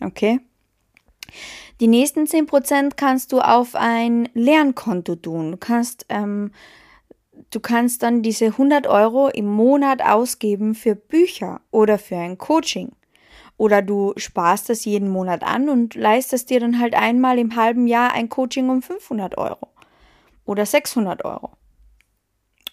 Okay? 0.00 0.40
Die 1.80 1.86
nächsten 1.86 2.24
10% 2.24 2.96
kannst 2.96 3.32
du 3.32 3.40
auf 3.40 3.74
ein 3.74 4.28
Lernkonto 4.34 5.16
tun. 5.16 5.52
Du 5.52 5.56
kannst, 5.56 6.06
ähm, 6.08 6.52
du 7.50 7.60
kannst 7.60 8.02
dann 8.02 8.22
diese 8.22 8.46
100 8.46 8.86
Euro 8.86 9.28
im 9.28 9.46
Monat 9.46 10.02
ausgeben 10.02 10.74
für 10.74 10.94
Bücher 10.94 11.60
oder 11.70 11.98
für 11.98 12.16
ein 12.16 12.38
Coaching. 12.38 12.92
Oder 13.56 13.82
du 13.82 14.14
sparst 14.16 14.70
das 14.70 14.84
jeden 14.86 15.10
Monat 15.10 15.42
an 15.42 15.68
und 15.68 15.94
leistest 15.94 16.48
dir 16.48 16.60
dann 16.60 16.80
halt 16.80 16.94
einmal 16.94 17.38
im 17.38 17.56
halben 17.56 17.86
Jahr 17.86 18.12
ein 18.12 18.28
Coaching 18.30 18.70
um 18.70 18.80
500 18.80 19.36
Euro 19.36 19.68
oder 20.46 20.64
600 20.66 21.24
Euro. 21.24 21.50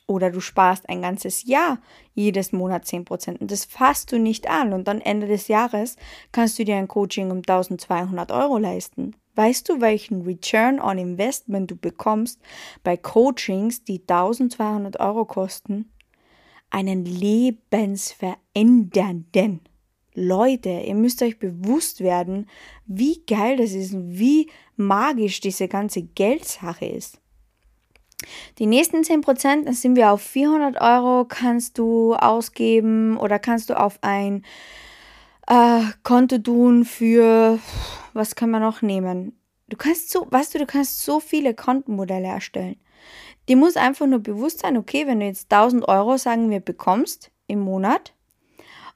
Oder 0.08 0.32
du 0.32 0.40
sparst 0.40 0.88
ein 0.88 1.02
ganzes 1.02 1.44
Jahr 1.44 1.80
jedes 2.14 2.54
Monat 2.54 2.86
10% 2.86 3.40
und 3.40 3.52
das 3.52 3.66
fasst 3.66 4.14
du 4.14 4.18
nicht 4.18 4.50
an 4.50 4.72
und 4.72 4.88
dann 4.88 5.02
Ende 5.02 5.28
des 5.28 5.50
Jahres 5.50 5.98
kannst 6.32 6.58
du 6.58 6.64
dir 6.64 6.78
ein 6.78 6.88
Coaching 6.88 7.30
um 7.30 7.40
1200 7.40 8.32
Euro 8.32 8.58
leisten. 8.58 9.18
Weißt 9.36 9.68
du, 9.70 9.82
welchen 9.82 10.22
Return 10.24 10.80
on 10.80 10.98
Investment 10.98 11.70
du 11.70 11.76
bekommst 11.76 12.40
bei 12.84 12.96
Coachings, 12.98 13.84
die 13.84 14.00
1200 14.00 15.00
Euro 15.00 15.26
kosten? 15.26 15.92
Einen 16.70 17.06
lebensverändernden. 17.06 19.62
Leute, 20.16 20.70
ihr 20.70 20.96
müsst 20.96 21.22
euch 21.22 21.38
bewusst 21.38 22.02
werden, 22.02 22.50
wie 22.88 23.22
geil 23.28 23.58
das 23.58 23.74
ist 23.74 23.94
und 23.94 24.18
wie 24.18 24.50
magisch 24.76 25.40
diese 25.42 25.68
ganze 25.68 26.02
Geldsache 26.02 26.88
ist. 26.88 27.22
Die 28.58 28.66
nächsten 28.66 29.02
10%, 29.02 29.66
dann 29.66 29.74
sind 29.74 29.96
wir 29.96 30.12
auf 30.12 30.22
400 30.22 30.82
Euro, 30.82 31.26
kannst 31.26 31.78
du 31.78 32.16
ausgeben 32.16 33.18
oder 33.18 33.38
kannst 33.38 33.70
du 33.70 33.80
auf 33.80 34.00
ein 34.02 34.44
äh, 35.48 35.82
Konto 36.04 36.40
tun 36.40 36.86
für, 36.86 37.60
was 38.14 38.36
kann 38.36 38.50
man 38.50 38.62
noch 38.62 38.82
nehmen? 38.82 39.40
Du 39.70 39.78
kannst 39.78 40.10
so, 40.10 40.28
weißt 40.30 40.56
du, 40.56 40.60
du 40.60 40.66
kannst 40.66 41.04
so 41.04 41.20
viele 41.20 41.54
Kontenmodelle 41.54 42.28
erstellen. 42.28 42.78
Die 43.48 43.56
muss 43.56 43.78
einfach 43.78 44.08
nur 44.08 44.20
bewusst 44.20 44.60
sein, 44.60 44.78
okay, 44.78 45.08
wenn 45.08 45.20
du 45.20 45.28
jetzt 45.28 45.52
1000 45.52 45.88
Euro, 45.88 46.18
sagen 46.18 46.50
wir, 46.50 46.60
bekommst 46.60 47.32
im 47.48 47.60
Monat 47.60 48.14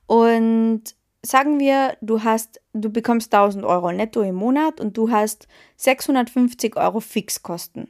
und 0.07 0.95
sagen 1.23 1.59
wir, 1.59 1.95
du 2.01 2.23
hast, 2.23 2.59
du 2.73 2.89
bekommst 2.89 3.33
1000 3.33 3.63
Euro 3.63 3.91
netto 3.91 4.21
im 4.23 4.35
Monat 4.35 4.81
und 4.81 4.97
du 4.97 5.11
hast 5.11 5.47
650 5.77 6.75
Euro 6.75 6.99
Fixkosten. 6.99 7.89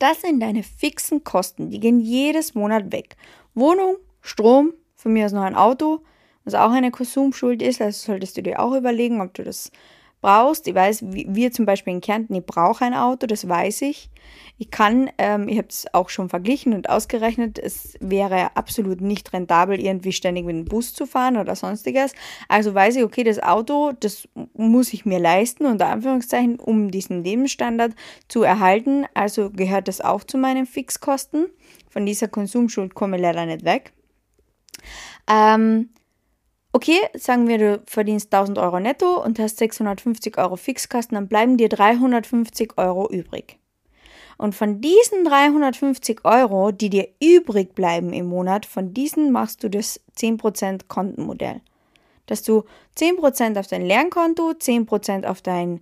Das 0.00 0.22
sind 0.22 0.40
deine 0.40 0.62
fixen 0.62 1.24
Kosten, 1.24 1.68
die 1.68 1.78
gehen 1.78 2.00
jedes 2.00 2.54
Monat 2.54 2.90
weg. 2.90 3.16
Wohnung, 3.54 3.96
Strom, 4.22 4.72
von 4.96 5.12
mir 5.12 5.26
aus 5.26 5.32
noch 5.32 5.42
ein 5.42 5.54
Auto, 5.54 6.00
was 6.44 6.54
auch 6.54 6.70
eine 6.70 6.90
Konsumschuld 6.90 7.60
ist, 7.60 7.82
also 7.82 8.06
solltest 8.06 8.34
du 8.38 8.42
dir 8.42 8.60
auch 8.60 8.74
überlegen, 8.74 9.20
ob 9.20 9.34
du 9.34 9.44
das 9.44 9.70
brauchst. 10.20 10.68
Ich 10.68 10.74
weiß, 10.74 11.04
wir 11.06 11.52
zum 11.52 11.66
Beispiel 11.66 11.92
in 11.94 12.00
Kärnten, 12.00 12.34
ich 12.34 12.44
brauche 12.44 12.84
ein 12.84 12.94
Auto, 12.94 13.26
das 13.26 13.48
weiß 13.48 13.82
ich. 13.82 14.10
Ich 14.58 14.70
kann, 14.70 15.10
ähm, 15.16 15.48
ich 15.48 15.56
habe 15.56 15.68
es 15.68 15.86
auch 15.94 16.10
schon 16.10 16.28
verglichen 16.28 16.74
und 16.74 16.90
ausgerechnet, 16.90 17.58
es 17.58 17.94
wäre 18.00 18.56
absolut 18.56 19.00
nicht 19.00 19.32
rentabel, 19.32 19.80
irgendwie 19.80 20.12
ständig 20.12 20.44
mit 20.44 20.54
dem 20.54 20.64
Bus 20.66 20.92
zu 20.92 21.06
fahren 21.06 21.38
oder 21.38 21.56
sonstiges. 21.56 22.12
Also 22.48 22.74
weiß 22.74 22.96
ich, 22.96 23.02
okay, 23.02 23.24
das 23.24 23.42
Auto, 23.42 23.92
das 23.98 24.28
muss 24.54 24.92
ich 24.92 25.06
mir 25.06 25.18
leisten, 25.18 25.64
unter 25.64 25.86
Anführungszeichen, 25.86 26.60
um 26.60 26.90
diesen 26.90 27.24
Lebensstandard 27.24 27.94
zu 28.28 28.42
erhalten. 28.42 29.06
Also 29.14 29.50
gehört 29.50 29.88
das 29.88 30.00
auch 30.00 30.24
zu 30.24 30.36
meinen 30.36 30.66
Fixkosten. 30.66 31.46
Von 31.88 32.04
dieser 32.04 32.28
Konsumschuld 32.28 32.94
komme 32.94 33.16
ich 33.16 33.22
leider 33.22 33.46
nicht 33.46 33.64
weg. 33.64 33.92
Ähm, 35.28 35.90
Okay, 36.72 37.00
sagen 37.14 37.48
wir, 37.48 37.58
du 37.58 37.82
verdienst 37.86 38.32
1000 38.32 38.58
Euro 38.58 38.78
netto 38.78 39.22
und 39.22 39.40
hast 39.40 39.58
650 39.58 40.38
Euro 40.38 40.54
Fixkosten, 40.54 41.16
dann 41.16 41.26
bleiben 41.26 41.56
dir 41.56 41.68
350 41.68 42.78
Euro 42.78 43.08
übrig. 43.10 43.58
Und 44.38 44.54
von 44.54 44.80
diesen 44.80 45.24
350 45.24 46.24
Euro, 46.24 46.70
die 46.70 46.88
dir 46.88 47.08
übrig 47.20 47.74
bleiben 47.74 48.12
im 48.12 48.26
Monat, 48.26 48.66
von 48.66 48.94
diesen 48.94 49.32
machst 49.32 49.64
du 49.64 49.68
das 49.68 50.00
10% 50.16 50.82
Kontenmodell. 50.86 51.60
Dass 52.26 52.42
du 52.42 52.64
10% 52.96 53.58
auf 53.58 53.66
dein 53.66 53.84
Lernkonto, 53.84 54.52
10% 54.52 55.26
auf 55.26 55.42
dein 55.42 55.80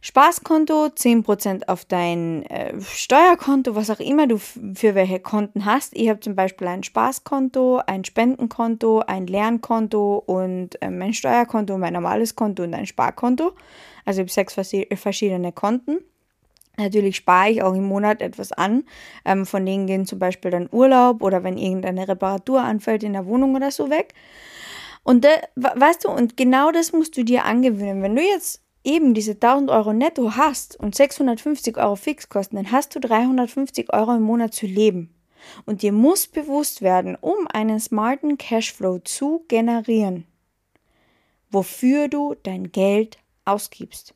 Spaßkonto, 0.00 0.86
10% 0.86 1.68
auf 1.68 1.84
dein 1.84 2.44
äh, 2.46 2.80
Steuerkonto, 2.80 3.74
was 3.74 3.90
auch 3.90 4.00
immer 4.00 4.26
du 4.26 4.38
für 4.38 4.94
welche 4.94 5.20
Konten 5.20 5.64
hast. 5.64 5.96
Ich 5.96 6.08
habe 6.08 6.20
zum 6.20 6.34
Beispiel 6.36 6.68
ein 6.68 6.82
Spaßkonto, 6.82 7.80
ein 7.86 8.04
Spendenkonto, 8.04 9.00
ein 9.00 9.26
Lernkonto 9.26 10.22
und 10.24 10.80
äh, 10.80 10.90
mein 10.90 11.14
Steuerkonto, 11.14 11.76
mein 11.78 11.94
normales 11.94 12.36
Konto 12.36 12.62
und 12.62 12.74
ein 12.74 12.86
Sparkonto. 12.86 13.52
Also 14.04 14.22
ich 14.22 14.36
habe 14.36 14.54
sechs 14.54 14.54
verschiedene 14.94 15.52
Konten. 15.52 15.98
Natürlich 16.78 17.16
spare 17.16 17.50
ich 17.50 17.62
auch 17.62 17.74
im 17.74 17.84
Monat 17.84 18.22
etwas 18.22 18.52
an. 18.52 18.84
Ähm, 19.24 19.46
von 19.46 19.66
denen 19.66 19.86
gehen 19.86 20.06
zum 20.06 20.20
Beispiel 20.20 20.52
dann 20.52 20.68
Urlaub 20.70 21.22
oder 21.22 21.42
wenn 21.42 21.58
irgendeine 21.58 22.06
Reparatur 22.06 22.62
anfällt 22.62 23.02
in 23.02 23.14
der 23.14 23.26
Wohnung 23.26 23.56
oder 23.56 23.72
so 23.72 23.90
weg. 23.90 24.14
Und 25.02 25.24
da, 25.24 25.30
weißt 25.56 26.04
du, 26.04 26.10
und 26.10 26.36
genau 26.36 26.70
das 26.70 26.92
musst 26.92 27.16
du 27.16 27.24
dir 27.24 27.44
angewöhnen. 27.44 28.02
Wenn 28.02 28.14
du 28.14 28.22
jetzt 28.22 28.62
eben 28.84 29.14
diese 29.14 29.32
1000 29.32 29.70
Euro 29.70 29.92
netto 29.92 30.36
hast 30.36 30.78
und 30.78 30.94
650 30.94 31.76
Euro 31.76 31.96
Fixkosten, 31.96 32.56
dann 32.56 32.72
hast 32.72 32.94
du 32.94 33.00
350 33.00 33.92
Euro 33.92 34.14
im 34.14 34.22
Monat 34.22 34.54
zu 34.54 34.66
leben. 34.66 35.14
Und 35.66 35.82
dir 35.82 35.92
muss 35.92 36.26
bewusst 36.26 36.82
werden, 36.82 37.16
um 37.20 37.46
einen 37.52 37.80
smarten 37.80 38.38
Cashflow 38.38 38.98
zu 38.98 39.44
generieren, 39.48 40.26
wofür 41.50 42.08
du 42.08 42.34
dein 42.42 42.72
Geld 42.72 43.18
ausgibst. 43.44 44.14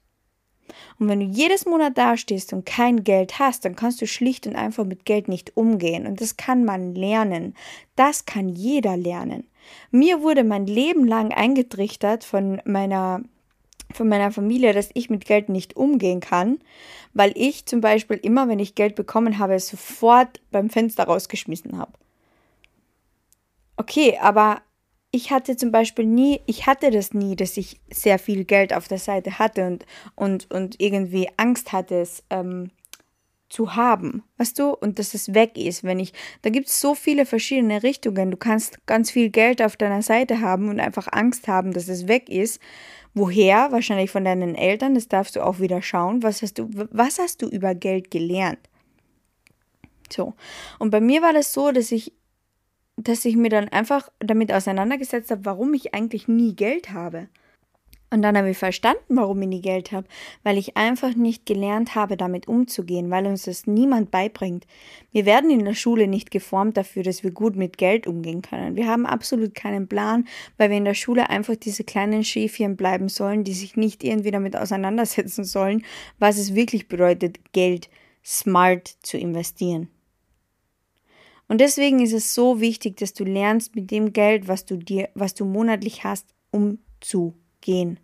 Und 0.99 1.09
wenn 1.09 1.21
du 1.21 1.27
jedes 1.27 1.67
Monat 1.67 1.99
dastehst 1.99 2.53
und 2.53 2.67
kein 2.67 3.05
Geld 3.05 3.39
hast, 3.39 3.65
dann 3.65 3.77
kannst 3.77 4.01
du 4.01 4.07
schlicht 4.07 4.47
und 4.47 4.57
einfach 4.57 4.85
mit 4.85 5.05
Geld 5.05 5.29
nicht 5.29 5.57
umgehen. 5.57 6.07
Und 6.07 6.21
das 6.21 6.37
kann 6.37 6.65
man 6.65 6.95
lernen. 6.95 7.55
Das 7.97 8.25
kann 8.25 8.49
jeder 8.49 8.97
lernen. 8.97 9.45
Mir 9.91 10.23
wurde 10.23 10.45
mein 10.45 10.67
Leben 10.67 11.07
lang 11.07 11.33
eingetrichtert 11.33 12.25
von 12.25 12.61
meiner 12.65 13.23
von 13.95 14.09
meiner 14.09 14.33
Familie, 14.33 14.73
dass 14.73 14.91
ich 14.95 15.11
mit 15.11 15.25
Geld 15.25 15.49
nicht 15.49 15.77
umgehen 15.77 16.21
kann, 16.21 16.59
weil 17.13 17.33
ich 17.37 17.67
zum 17.67 17.81
Beispiel 17.81 18.17
immer, 18.17 18.49
wenn 18.49 18.59
ich 18.59 18.75
Geld 18.75 18.95
bekommen 18.95 19.39
habe, 19.39 19.59
sofort 19.59 20.41
beim 20.51 20.71
Fenster 20.71 21.05
rausgeschmissen 21.05 21.79
habe. 21.79 21.93
Okay, 23.77 24.19
aber 24.21 24.63
ich 25.11 25.31
hatte 25.31 25.57
zum 25.57 25.71
Beispiel 25.71 26.07
nie, 26.07 26.41
ich 26.47 26.67
hatte 26.67 26.91
das 26.91 27.13
nie, 27.13 27.37
dass 27.37 27.57
ich 27.57 27.81
sehr 27.91 28.19
viel 28.19 28.45
Geld 28.45 28.73
auf 28.73 28.89
der 28.89 28.99
Seite 28.99 29.39
hatte 29.39 29.67
und, 29.67 29.87
und, 30.15 30.51
und 30.51 30.81
irgendwie 30.81 31.29
Angst 31.37 31.73
hatte, 31.73 31.97
es 31.97 32.25
ähm, 32.31 32.71
zu 33.53 33.77
haben, 33.77 34.23
weißt 34.39 34.59
du, 34.59 34.71
und 34.71 34.99
dass 34.99 35.13
es 35.13 35.35
weg 35.35 35.59
ist, 35.59 35.85
wenn 35.85 36.01
ich, 36.01 36.15
da 36.41 36.49
gibt 36.49 36.69
es 36.69 36.81
so 36.81 36.95
viele 36.95 37.27
verschiedene 37.27 37.83
Richtungen, 37.83 38.31
du 38.31 38.39
kannst 38.39 38.87
ganz 38.87 39.11
viel 39.11 39.29
Geld 39.29 39.61
auf 39.61 39.77
deiner 39.77 40.01
Seite 40.01 40.41
haben 40.41 40.71
und 40.71 40.81
einfach 40.81 41.09
Angst 41.13 41.49
haben, 41.49 41.75
dass 41.75 41.89
es 41.89 42.09
weg 42.09 42.31
ist, 42.31 42.61
woher, 43.15 43.73
wahrscheinlich 43.73 44.11
von 44.11 44.25
deinen 44.25 44.55
Eltern, 44.55 44.95
das 44.95 45.09
darfst 45.09 45.37
du 45.37 45.45
auch 45.45 45.61
wieder 45.61 45.83
schauen, 45.83 46.23
was 46.23 46.43
hast 46.43 46.59
du, 46.59 46.69
was 46.91 47.19
hast 47.19 47.43
du 47.43 47.49
über 47.49 47.75
Geld 47.75 48.11
gelernt? 48.11 48.59
So, 50.11 50.35
und 50.79 50.91
bei 50.91 51.01
mir 51.01 51.23
war 51.23 51.33
das 51.33 51.53
so, 51.53 51.73
dass 51.73 51.93
ich, 51.93 52.13
dass 52.97 53.25
ich 53.25 53.37
mir 53.37 53.49
dann 53.49 53.69
einfach 53.69 54.11
damit 54.19 54.53
auseinandergesetzt 54.53 55.31
habe, 55.31 55.45
warum 55.45 55.75
ich 55.75 55.95
eigentlich 55.95 56.29
nie 56.29 56.55
Geld 56.55 56.91
habe. 56.91 57.29
Und 58.13 58.21
dann 58.21 58.37
habe 58.37 58.51
ich 58.51 58.59
verstanden, 58.59 59.17
warum 59.17 59.41
ich 59.41 59.49
nie 59.49 59.63
Geld 59.63 59.91
habe, 59.91 60.07
weil 60.43 60.59
ich 60.59 60.77
einfach 60.77 61.15
nicht 61.15 61.47
gelernt 61.47 61.95
habe, 61.95 62.19
damit 62.19 62.47
umzugehen, 62.47 63.11
weil 63.11 63.27
uns 63.27 63.45
das 63.45 63.67
niemand 63.67 64.11
beibringt. 64.11 64.67
Wir 65.13 65.25
werden 65.25 65.51
in 65.51 65.65
der 65.65 65.73
Schule 65.73 66.07
nicht 66.07 66.31
geformt 66.31 66.77
dafür, 66.77 67.05
dass 67.05 67.25
wir 67.25 67.31
gut 67.31 67.57
mit 67.57 67.79
Geld 67.79 68.07
umgehen 68.07 68.43
können. 68.43 68.77
Wir 68.77 68.87
haben 68.87 69.07
absolut 69.07 69.55
keinen 69.55 69.89
Plan, 69.89 70.29
weil 70.59 70.69
wir 70.69 70.77
in 70.77 70.85
der 70.85 70.93
Schule 70.93 71.31
einfach 71.31 71.57
diese 71.57 71.85
kleinen 71.85 72.23
Schäfchen 72.23 72.77
bleiben 72.77 73.09
sollen, 73.09 73.45
die 73.45 73.55
sich 73.55 73.77
nicht 73.77 74.05
irgendwie 74.05 74.31
damit 74.31 74.57
auseinandersetzen 74.57 75.45
sollen, 75.45 75.83
was 76.19 76.37
es 76.37 76.55
wirklich 76.55 76.89
bedeutet, 76.89 77.39
Geld 77.53 77.89
smart 78.23 78.89
zu 79.01 79.17
investieren. 79.17 79.89
Und 81.49 81.63
deswegen 81.63 82.01
ist 82.01 82.13
es 82.13 82.35
so 82.35 82.61
wichtig, 82.61 82.99
dass 82.99 83.15
du 83.15 83.25
lernst, 83.25 83.75
mit 83.75 83.91
dem 83.91 84.13
Geld, 84.13 84.49
was 84.49 84.67
du 84.67 84.77
dir, 84.77 85.09
was 85.15 85.33
du 85.33 85.47
monatlich 85.47 86.05
hast, 86.05 86.27
umzugehen 86.51 87.42
gehen. 87.63 87.99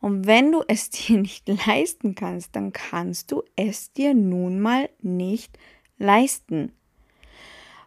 Und 0.00 0.26
wenn 0.26 0.52
du 0.52 0.62
es 0.68 0.90
dir 0.90 1.18
nicht 1.18 1.48
leisten 1.48 2.14
kannst, 2.14 2.54
dann 2.54 2.72
kannst 2.72 3.32
du 3.32 3.42
es 3.56 3.92
dir 3.92 4.14
nun 4.14 4.60
mal 4.60 4.88
nicht 5.00 5.58
leisten. 5.98 6.72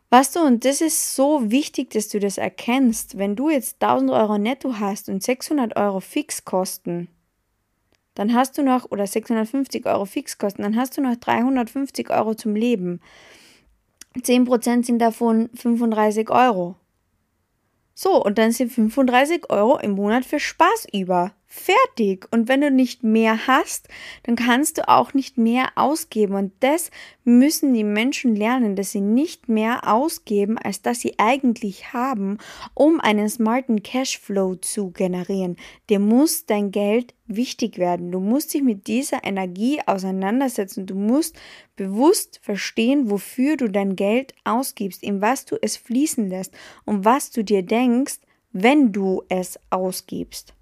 Weißt 0.10 0.36
du, 0.36 0.42
und 0.42 0.64
das 0.64 0.82
ist 0.82 1.16
so 1.16 1.50
wichtig, 1.50 1.90
dass 1.90 2.08
du 2.08 2.20
das 2.20 2.38
erkennst. 2.38 3.18
Wenn 3.18 3.36
du 3.36 3.50
jetzt 3.50 3.82
1000 3.82 4.12
Euro 4.12 4.38
netto 4.38 4.76
hast 4.80 5.10
und 5.10 5.24
600 5.24 5.76
Euro 5.76 6.02
Fixkosten, 6.02 7.08
dann 8.14 8.36
hast 8.36 8.58
du 8.60 8.62
noch, 8.62 8.92
oder 8.92 9.08
650 9.08 9.88
Euro 9.88 10.06
Fixkosten, 10.06 10.62
dann 10.64 10.76
hast 10.76 10.98
du 10.98 11.02
noch 11.02 11.16
350 11.16 12.12
Euro 12.12 12.36
zum 12.36 12.56
Leben. 12.56 13.02
10% 14.16 14.86
sind 14.86 15.00
davon 15.00 15.50
35 15.56 16.30
Euro. 16.30 16.76
So, 17.94 18.24
und 18.24 18.38
dann 18.38 18.52
sind 18.52 18.72
35 18.72 19.50
Euro 19.50 19.78
im 19.78 19.92
Monat 19.92 20.26
für 20.26 20.40
Spaß 20.40 20.88
über. 20.92 21.34
Fertig. 21.56 22.28
Und 22.32 22.48
wenn 22.48 22.62
du 22.62 22.72
nicht 22.72 23.04
mehr 23.04 23.46
hast, 23.46 23.88
dann 24.24 24.36
kannst 24.36 24.80
du 24.80 24.90
auch 24.90 25.14
nicht 25.14 25.38
mehr 25.38 25.68
ausgeben. 25.76 26.34
Und 26.34 26.52
das 26.62 26.90
müssen 27.26 27.76
die 27.76 27.84
Menschen 27.84 28.36
lernen, 28.36 28.76
dass 28.76 28.92
sie 28.92 29.02
nicht 29.02 29.50
mehr 29.50 29.88
ausgeben, 29.88 30.58
als 30.58 30.82
dass 30.82 31.02
sie 31.02 31.20
eigentlich 31.20 31.94
haben, 31.94 32.40
um 32.74 33.00
einen 33.00 33.30
smarten 33.30 33.84
Cashflow 33.84 34.56
zu 34.56 34.90
generieren. 34.90 35.58
Dir 35.92 36.00
muss 36.00 36.48
dein 36.48 36.72
Geld 36.72 37.14
wichtig 37.28 37.78
werden. 37.78 38.12
Du 38.12 38.20
musst 38.20 38.56
dich 38.56 38.64
mit 38.64 38.88
dieser 38.88 39.24
Energie 39.24 39.80
auseinandersetzen. 39.86 40.88
Du 40.88 40.96
musst 40.96 41.38
bewusst 41.76 42.40
verstehen, 42.42 43.12
wofür 43.12 43.58
du 43.58 43.70
dein 43.70 43.96
Geld 43.96 44.34
ausgibst, 44.44 45.04
in 45.04 45.22
was 45.22 45.46
du 45.46 45.58
es 45.62 45.78
fließen 45.78 46.28
lässt 46.28 46.52
und 46.84 47.06
was 47.06 47.30
du 47.30 47.44
dir 47.44 47.62
denkst, 47.62 48.22
wenn 48.54 48.92
du 48.92 49.22
es 49.30 49.60
ausgibst. 49.70 50.56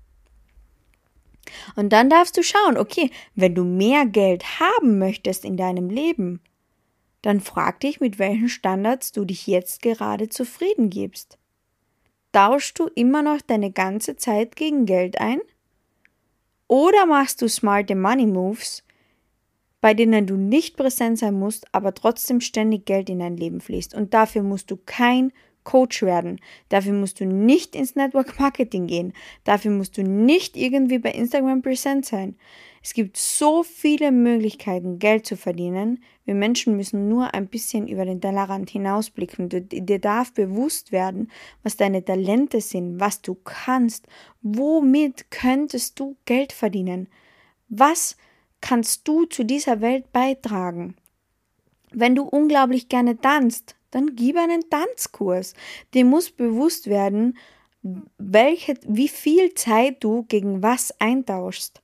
Und 1.76 1.90
dann 1.90 2.10
darfst 2.10 2.38
du 2.38 2.44
schauen, 2.44 2.78
okay, 2.78 3.10
wenn 3.36 3.56
du 3.56 3.64
mehr 3.64 4.06
Geld 4.06 4.60
haben 4.60 5.00
möchtest 5.00 5.46
in 5.46 5.58
deinem 5.58 5.90
Leben, 5.90 6.42
dann 7.22 7.40
frag 7.40 7.80
dich, 7.80 8.00
mit 8.00 8.20
welchen 8.20 8.50
Standards 8.50 9.12
du 9.12 9.26
dich 9.26 9.48
jetzt 9.48 9.82
gerade 9.82 10.30
zufrieden 10.30 10.90
gibst. 10.90 11.38
Tauschst 12.32 12.80
du 12.80 12.88
immer 12.96 13.22
noch 13.22 13.42
deine 13.42 13.72
ganze 13.72 14.16
Zeit 14.16 14.56
gegen 14.56 14.86
Geld 14.86 15.20
ein? 15.20 15.42
Oder 16.68 17.06
machst 17.06 17.42
du 17.42 17.50
smarte 17.50 17.96
Money 17.96 18.26
Moves, 18.26 18.84
bei 19.82 19.94
denen 19.94 20.26
du 20.26 20.38
nicht 20.38 20.78
präsent 20.78 21.20
sein 21.20 21.38
musst, 21.38 21.68
aber 21.74 21.94
trotzdem 21.94 22.40
ständig 22.40 22.86
Geld 22.86 23.10
in 23.10 23.20
dein 23.20 23.36
Leben 23.36 23.60
fließt? 23.60 23.94
Und 23.94 24.14
dafür 24.14 24.44
musst 24.44 24.72
du 24.72 24.78
kein 24.78 25.34
Coach 25.64 26.02
werden. 26.02 26.40
Dafür 26.70 26.94
musst 26.94 27.20
du 27.20 27.26
nicht 27.26 27.76
ins 27.76 27.96
Network 27.96 28.40
Marketing 28.40 28.88
gehen. 28.88 29.14
Dafür 29.44 29.72
musst 29.72 29.98
du 29.98 30.04
nicht 30.04 30.58
irgendwie 30.58 31.00
bei 31.00 31.12
Instagram 31.12 31.62
präsent 31.62 32.06
sein. 32.06 32.36
Es 32.84 32.94
gibt 32.94 33.16
so 33.16 33.62
viele 33.62 34.12
Möglichkeiten, 34.12 34.98
Geld 34.98 35.28
zu 35.28 35.38
verdienen. 35.38 36.04
Wir 36.26 36.34
Menschen 36.34 36.76
müssen 36.78 37.10
nur 37.10 37.34
ein 37.36 37.48
bisschen 37.48 37.88
über 37.88 38.06
den 38.06 38.22
Tellerrand 38.22 38.72
hinausblicken. 38.72 39.50
dir 39.50 40.00
darf 40.00 40.34
bewusst 40.34 40.92
werden, 40.92 41.30
was 41.62 41.78
deine 41.78 42.04
Talente 42.04 42.60
sind, 42.60 43.00
was 43.00 43.22
du 43.22 43.36
kannst. 43.36 44.08
Womit 44.42 45.30
könntest 45.30 46.00
du 46.00 46.18
Geld 46.26 46.54
verdienen? 46.54 47.08
Was 47.70 48.18
kannst 48.62 49.08
du 49.08 49.26
zu 49.26 49.46
dieser 49.46 49.80
Welt 49.82 50.12
beitragen? 50.12 50.96
Wenn 51.92 52.16
du 52.16 52.24
unglaublich 52.24 52.90
gerne 52.90 53.20
tanzt, 53.20 53.76
dann 53.92 54.16
gib 54.16 54.38
einen 54.38 54.70
Tanzkurs. 54.70 55.54
Dir 55.94 56.06
muss 56.06 56.32
bewusst 56.32 56.88
werden, 56.88 57.38
welche, 58.18 58.76
wie 58.88 59.08
viel 59.08 59.54
Zeit 59.54 60.04
du 60.04 60.24
gegen 60.24 60.64
was 60.64 60.94
eintauschst. 61.00 61.82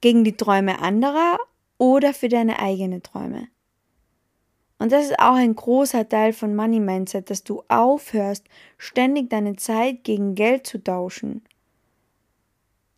Gegen 0.00 0.24
die 0.24 0.36
Träume 0.36 0.80
anderer 0.80 1.38
oder 1.78 2.14
für 2.14 2.28
deine 2.28 2.58
eigenen 2.58 3.02
Träume. 3.02 3.48
Und 4.78 4.92
das 4.92 5.06
ist 5.06 5.18
auch 5.18 5.34
ein 5.34 5.54
großer 5.54 6.08
Teil 6.08 6.32
von 6.32 6.56
Money 6.56 6.80
Mindset, 6.80 7.28
dass 7.28 7.44
du 7.44 7.62
aufhörst, 7.68 8.46
ständig 8.78 9.28
deine 9.28 9.56
Zeit 9.56 10.04
gegen 10.04 10.34
Geld 10.34 10.66
zu 10.66 10.82
tauschen. 10.82 11.42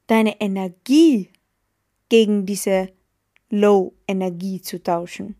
Deine 0.06 0.40
Energie 0.40 1.30
gegen 2.08 2.46
diese 2.46 2.90
Low-Energie 3.50 4.60
zu 4.60 4.80
tauschen. 4.80 5.34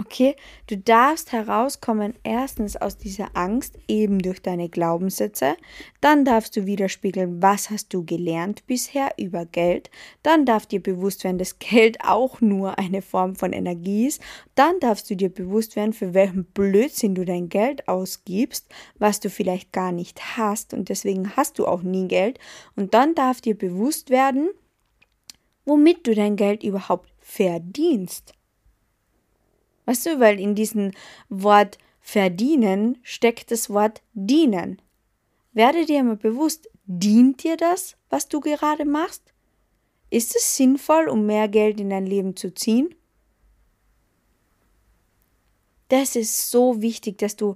Okay, 0.00 0.34
du 0.66 0.78
darfst 0.78 1.30
herauskommen 1.32 2.14
erstens 2.22 2.74
aus 2.74 2.96
dieser 2.96 3.36
Angst 3.36 3.78
eben 3.86 4.20
durch 4.20 4.40
deine 4.40 4.70
Glaubenssätze, 4.70 5.56
dann 6.00 6.24
darfst 6.24 6.56
du 6.56 6.64
widerspiegeln, 6.64 7.42
was 7.42 7.68
hast 7.68 7.92
du 7.92 8.02
gelernt 8.06 8.66
bisher 8.66 9.10
über 9.18 9.44
Geld, 9.44 9.90
dann 10.22 10.46
darf 10.46 10.64
dir 10.64 10.82
bewusst 10.82 11.22
werden, 11.22 11.36
dass 11.36 11.58
Geld 11.58 11.98
auch 12.04 12.40
nur 12.40 12.78
eine 12.78 13.02
Form 13.02 13.36
von 13.36 13.52
Energie 13.52 14.06
ist, 14.06 14.22
dann 14.54 14.80
darfst 14.80 15.10
du 15.10 15.16
dir 15.16 15.28
bewusst 15.28 15.76
werden, 15.76 15.92
für 15.92 16.14
welchen 16.14 16.44
Blödsinn 16.44 17.14
du 17.14 17.26
dein 17.26 17.50
Geld 17.50 17.86
ausgibst, 17.86 18.72
was 18.98 19.20
du 19.20 19.28
vielleicht 19.28 19.70
gar 19.70 19.92
nicht 19.92 20.38
hast 20.38 20.72
und 20.72 20.88
deswegen 20.88 21.36
hast 21.36 21.58
du 21.58 21.66
auch 21.66 21.82
nie 21.82 22.08
Geld 22.08 22.38
und 22.74 22.94
dann 22.94 23.14
darf 23.14 23.42
dir 23.42 23.56
bewusst 23.56 24.08
werden, 24.08 24.48
womit 25.66 26.06
du 26.06 26.14
dein 26.14 26.36
Geld 26.36 26.62
überhaupt 26.62 27.12
verdienst. 27.20 28.32
Weißt 29.90 30.06
du, 30.06 30.20
weil 30.20 30.38
in 30.38 30.54
diesem 30.54 30.92
Wort 31.30 31.76
verdienen 31.98 32.98
steckt 33.02 33.50
das 33.50 33.70
Wort 33.70 34.02
dienen. 34.12 34.80
Werde 35.52 35.84
dir 35.84 36.04
mal 36.04 36.14
bewusst, 36.14 36.70
dient 36.84 37.42
dir 37.42 37.56
das, 37.56 37.96
was 38.08 38.28
du 38.28 38.38
gerade 38.38 38.84
machst? 38.84 39.34
Ist 40.08 40.36
es 40.36 40.56
sinnvoll, 40.56 41.08
um 41.08 41.26
mehr 41.26 41.48
Geld 41.48 41.80
in 41.80 41.90
dein 41.90 42.06
Leben 42.06 42.36
zu 42.36 42.54
ziehen? 42.54 42.94
Das 45.88 46.14
ist 46.14 46.52
so 46.52 46.80
wichtig, 46.80 47.18
dass 47.18 47.34
du 47.34 47.54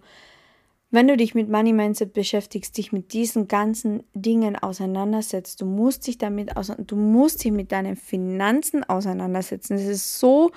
wenn 0.94 1.08
du 1.08 1.16
dich 1.16 1.34
mit 1.34 1.48
Money 1.48 1.72
Mindset 1.72 2.12
beschäftigst, 2.12 2.78
dich 2.78 2.92
mit 2.92 3.12
diesen 3.12 3.48
ganzen 3.48 4.04
Dingen 4.14 4.54
auseinandersetzt, 4.54 5.60
du 5.60 5.66
musst 5.66 6.06
dich 6.06 6.18
damit 6.18 6.50
du 6.78 6.94
musst 6.94 7.42
dich 7.42 7.50
mit 7.50 7.72
deinen 7.72 7.96
Finanzen 7.96 8.84
auseinandersetzen. 8.84 9.76
Das 9.76 9.86
ist 9.86 10.20
so 10.20 10.52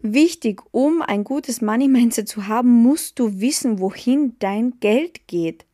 wichtig, 0.00 0.62
um 0.70 1.02
ein 1.02 1.24
gutes 1.24 1.60
Money 1.60 1.88
Mindset 1.88 2.28
zu 2.28 2.46
haben, 2.46 2.70
musst 2.70 3.18
du 3.18 3.40
wissen, 3.40 3.80
wohin 3.80 4.36
dein 4.38 4.78
Geld 4.78 5.26
geht. 5.26 5.66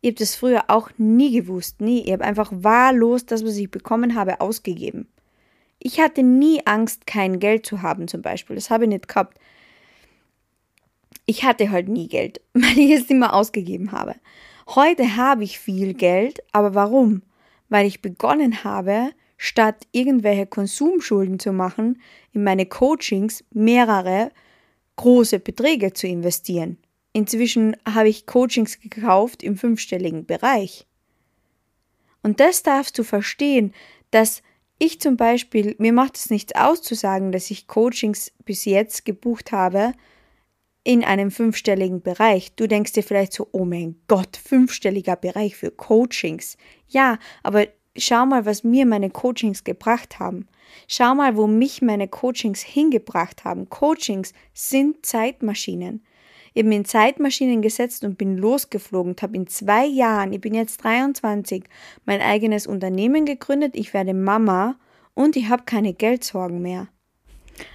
Ich 0.00 0.08
habe 0.08 0.18
das 0.18 0.34
früher 0.34 0.64
auch 0.66 0.90
nie 0.98 1.30
gewusst, 1.30 1.80
nie. 1.80 2.00
Ich 2.00 2.12
habe 2.12 2.24
einfach 2.24 2.50
wahllos 2.52 3.26
das, 3.26 3.44
was 3.44 3.56
ich 3.56 3.70
bekommen 3.70 4.16
habe, 4.16 4.40
ausgegeben. 4.40 5.06
Ich 5.78 6.00
hatte 6.00 6.24
nie 6.24 6.62
Angst, 6.64 7.06
kein 7.06 7.38
Geld 7.38 7.64
zu 7.64 7.82
haben, 7.82 8.08
zum 8.08 8.22
Beispiel. 8.22 8.56
Das 8.56 8.70
habe 8.70 8.84
ich 8.84 8.90
nicht 8.90 9.06
gehabt 9.06 9.38
ich 11.26 11.44
hatte 11.44 11.70
halt 11.70 11.88
nie 11.88 12.08
Geld, 12.08 12.40
weil 12.54 12.78
ich 12.78 12.92
es 12.92 13.10
immer 13.10 13.34
ausgegeben 13.34 13.92
habe. 13.92 14.14
Heute 14.68 15.16
habe 15.16 15.44
ich 15.44 15.58
viel 15.58 15.94
Geld, 15.94 16.40
aber 16.52 16.74
warum? 16.74 17.22
Weil 17.68 17.86
ich 17.86 18.02
begonnen 18.02 18.64
habe, 18.64 19.10
statt 19.36 19.86
irgendwelche 19.92 20.46
Konsumschulden 20.46 21.38
zu 21.38 21.52
machen, 21.52 22.00
in 22.32 22.42
meine 22.42 22.66
Coachings 22.66 23.44
mehrere 23.52 24.30
große 24.96 25.40
Beträge 25.40 25.92
zu 25.92 26.06
investieren. 26.06 26.78
Inzwischen 27.12 27.76
habe 27.88 28.08
ich 28.08 28.26
Coachings 28.26 28.80
gekauft 28.80 29.42
im 29.42 29.56
fünfstelligen 29.56 30.26
Bereich. 30.26 30.86
Und 32.22 32.40
das 32.40 32.62
darfst 32.62 32.98
du 32.98 33.04
verstehen, 33.04 33.72
dass 34.10 34.42
ich 34.78 35.00
zum 35.00 35.16
Beispiel, 35.16 35.74
mir 35.78 35.92
macht 35.92 36.16
es 36.16 36.30
nichts 36.30 36.54
aus 36.54 36.82
zu 36.82 36.94
sagen, 36.94 37.32
dass 37.32 37.50
ich 37.50 37.66
Coachings 37.66 38.32
bis 38.44 38.64
jetzt 38.64 39.04
gebucht 39.04 39.52
habe, 39.52 39.92
in 40.86 41.02
einem 41.02 41.32
fünfstelligen 41.32 42.00
Bereich. 42.00 42.54
Du 42.54 42.68
denkst 42.68 42.92
dir 42.92 43.02
vielleicht 43.02 43.32
so, 43.32 43.48
oh 43.50 43.64
mein 43.64 43.96
Gott, 44.06 44.36
fünfstelliger 44.36 45.16
Bereich 45.16 45.56
für 45.56 45.72
Coachings. 45.72 46.56
Ja, 46.86 47.18
aber 47.42 47.66
schau 47.96 48.24
mal, 48.24 48.46
was 48.46 48.62
mir 48.62 48.86
meine 48.86 49.10
Coachings 49.10 49.64
gebracht 49.64 50.20
haben. 50.20 50.46
Schau 50.86 51.16
mal, 51.16 51.36
wo 51.36 51.48
mich 51.48 51.82
meine 51.82 52.06
Coachings 52.06 52.62
hingebracht 52.62 53.44
haben. 53.44 53.68
Coachings 53.68 54.32
sind 54.54 55.04
Zeitmaschinen. 55.04 56.04
Ich 56.54 56.62
mir 56.62 56.76
in 56.76 56.84
Zeitmaschinen 56.84 57.62
gesetzt 57.62 58.04
und 58.04 58.16
bin 58.16 58.36
losgeflogen 58.36 59.10
und 59.10 59.22
habe 59.22 59.36
in 59.36 59.48
zwei 59.48 59.86
Jahren, 59.86 60.32
ich 60.32 60.40
bin 60.40 60.54
jetzt 60.54 60.84
23, 60.84 61.64
mein 62.04 62.20
eigenes 62.20 62.68
Unternehmen 62.68 63.24
gegründet. 63.24 63.74
Ich 63.74 63.92
werde 63.92 64.14
Mama 64.14 64.76
und 65.14 65.34
ich 65.34 65.48
habe 65.48 65.64
keine 65.64 65.94
Geldsorgen 65.94 66.62
mehr. 66.62 66.86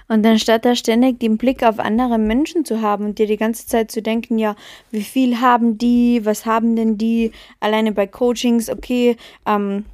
Und 0.08 0.26
anstatt 0.26 0.66
da 0.66 0.76
ständig 0.76 1.20
den 1.20 1.38
Blick 1.38 1.64
auf 1.64 1.80
andere 1.80 2.18
Menschen 2.18 2.66
zu 2.66 2.82
haben 2.82 3.06
und 3.06 3.20
dir 3.20 3.28
die 3.28 3.38
ganze 3.38 3.66
Zeit 3.68 3.92
zu 3.92 4.02
denken, 4.02 4.38
ja, 4.38 4.56
wie 4.92 5.04
viel 5.04 5.40
haben 5.40 5.78
die, 5.78 6.26
was 6.26 6.46
haben 6.46 6.76
denn 6.76 6.98
die, 6.98 7.32
alleine 7.60 7.92
bei 7.92 8.08
Coachings, 8.08 8.70
okay, 8.70 9.16
ähm, 9.46 9.86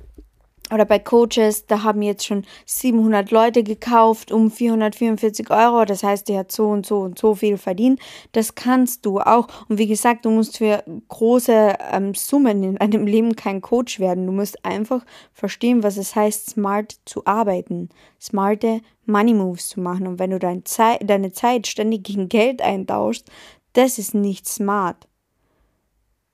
oder 0.74 0.86
bei 0.86 1.00
Coaches, 1.00 1.66
da 1.66 1.84
haben 1.84 2.02
jetzt 2.02 2.26
schon 2.26 2.46
700 2.66 3.32
Leute 3.32 3.64
gekauft 3.64 4.32
um 4.32 4.52
444 4.52 5.50
Euro. 5.50 5.86
Das 5.86 6.04
heißt, 6.04 6.28
der 6.28 6.40
hat 6.40 6.52
so 6.52 6.68
und 6.68 6.86
so 6.86 7.00
und 7.00 7.18
so 7.18 7.36
viel 7.36 7.58
verdient. 7.58 8.00
Das 8.34 8.56
kannst 8.56 9.06
du 9.06 9.20
auch. 9.20 9.48
Und 9.70 9.78
wie 9.78 9.88
gesagt, 9.88 10.26
du 10.26 10.30
musst 10.30 10.58
für 10.58 10.84
große 11.08 11.78
ähm, 11.92 12.14
Summen 12.14 12.64
in 12.64 12.76
deinem 12.76 13.08
Leben 13.08 13.36
kein 13.36 13.62
Coach 13.62 14.00
werden. 14.00 14.26
Du 14.26 14.34
musst 14.34 14.66
einfach 14.66 15.06
verstehen, 15.34 15.84
was 15.84 15.98
es 15.98 16.16
heißt, 16.16 16.50
smart 16.50 16.96
zu 17.06 17.26
arbeiten, 17.26 17.90
smarte 18.22 18.82
Money 19.06 19.34
Moves 19.34 19.70
zu 19.70 19.80
machen. 19.80 20.06
Und 20.06 20.20
wenn 20.20 20.32
du 20.32 20.40
dein 20.40 20.66
Zei 20.66 20.98
deine 20.98 21.32
Zeit 21.32 21.68
ständig 21.68 22.04
gegen 22.04 22.28
Geld 22.28 22.62
eintauschst, 22.62 23.30
das 23.72 24.00
ist 24.00 24.14
nicht 24.14 24.48
smart. 24.48 25.08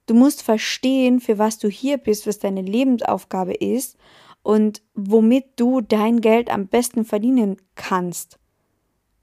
Du 0.06 0.14
musst 0.14 0.42
verstehen, 0.42 1.20
für 1.20 1.38
was 1.38 1.58
du 1.58 1.68
hier 1.68 1.96
bist, 1.98 2.26
was 2.26 2.38
deine 2.38 2.60
Lebensaufgabe 2.62 3.54
ist 3.54 3.96
und 4.44 4.82
womit 4.94 5.46
du 5.56 5.80
dein 5.80 6.20
Geld 6.20 6.50
am 6.50 6.68
besten 6.68 7.04
verdienen 7.04 7.56
kannst. 7.74 8.38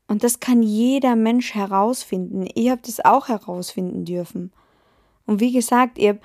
Und 0.08 0.26
das 0.26 0.42
kann 0.42 0.62
jeder 0.62 1.16
Mensch 1.16 1.54
herausfinden. 1.54 2.46
Ihr 2.56 2.72
habt 2.72 2.90
es 2.90 3.06
auch 3.06 3.30
herausfinden 3.30 4.04
dürfen. 4.04 4.52
Und 5.26 5.40
wie 5.40 5.54
gesagt, 5.54 5.98
ihr 5.98 6.10
habt 6.10 6.24